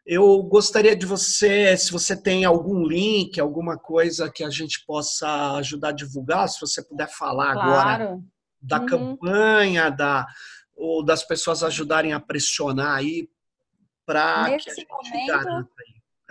Eu 0.06 0.42
gostaria 0.44 0.96
de 0.96 1.06
você, 1.06 1.76
se 1.76 1.92
você 1.92 2.16
tem 2.16 2.46
algum 2.46 2.88
link, 2.88 3.38
alguma 3.38 3.78
coisa 3.78 4.32
que 4.32 4.46
a 4.46 4.50
gente 4.50 4.86
possa 4.86 5.58
ajudar 5.58 5.90
a 5.90 5.94
divulgar, 5.94 6.48
se 6.48 6.58
você 6.62 6.82
puder 6.82 7.10
falar 7.10 7.52
claro. 7.52 7.70
agora 7.70 8.22
da 8.62 8.80
uhum. 8.80 8.86
campanha, 8.86 9.90
da, 9.90 10.26
ou 10.74 11.04
das 11.04 11.22
pessoas 11.26 11.64
ajudarem 11.64 12.14
a 12.14 12.20
pressionar 12.20 12.96
aí 12.96 13.28
para 14.06 14.58
que 14.58 14.70
a 14.70 14.74
gente 14.74 14.88
momento, 14.90 15.70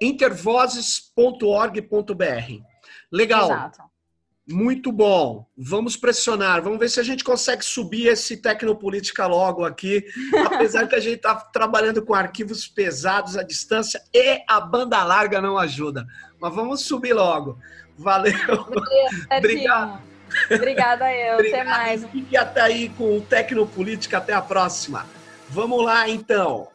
Intervozes.org.br. 0.00 2.62
Legal. 3.10 3.44
Exato. 3.44 3.96
Muito 4.48 4.92
bom. 4.92 5.44
Vamos 5.56 5.96
pressionar. 5.96 6.62
Vamos 6.62 6.78
ver 6.78 6.88
se 6.88 7.00
a 7.00 7.02
gente 7.02 7.24
consegue 7.24 7.64
subir 7.64 8.06
esse 8.06 8.36
Tecnopolítica 8.36 9.26
logo 9.26 9.64
aqui. 9.64 10.04
Apesar 10.46 10.86
que 10.86 10.94
a 10.94 11.00
gente 11.00 11.16
está 11.16 11.34
trabalhando 11.34 12.04
com 12.04 12.14
arquivos 12.14 12.68
pesados 12.68 13.36
à 13.36 13.42
distância 13.42 14.00
e 14.14 14.44
a 14.48 14.60
banda 14.60 15.02
larga 15.02 15.40
não 15.40 15.58
ajuda. 15.58 16.06
Mas 16.40 16.54
vamos 16.54 16.82
subir 16.82 17.12
logo. 17.12 17.58
Valeu. 17.98 18.32
Obrigado. 19.36 20.00
Obrigada 20.52 21.12
eu. 21.12 21.34
Obrigado. 21.34 21.62
Até 21.62 21.64
mais. 21.64 22.06
Fique 22.06 22.36
até 22.36 22.60
aí 22.60 22.88
com 22.90 23.18
o 23.18 23.22
Tecnopolítica. 23.22 24.18
Até 24.18 24.32
a 24.32 24.42
próxima. 24.42 25.04
Vamos 25.50 25.84
lá, 25.84 26.08
então. 26.08 26.68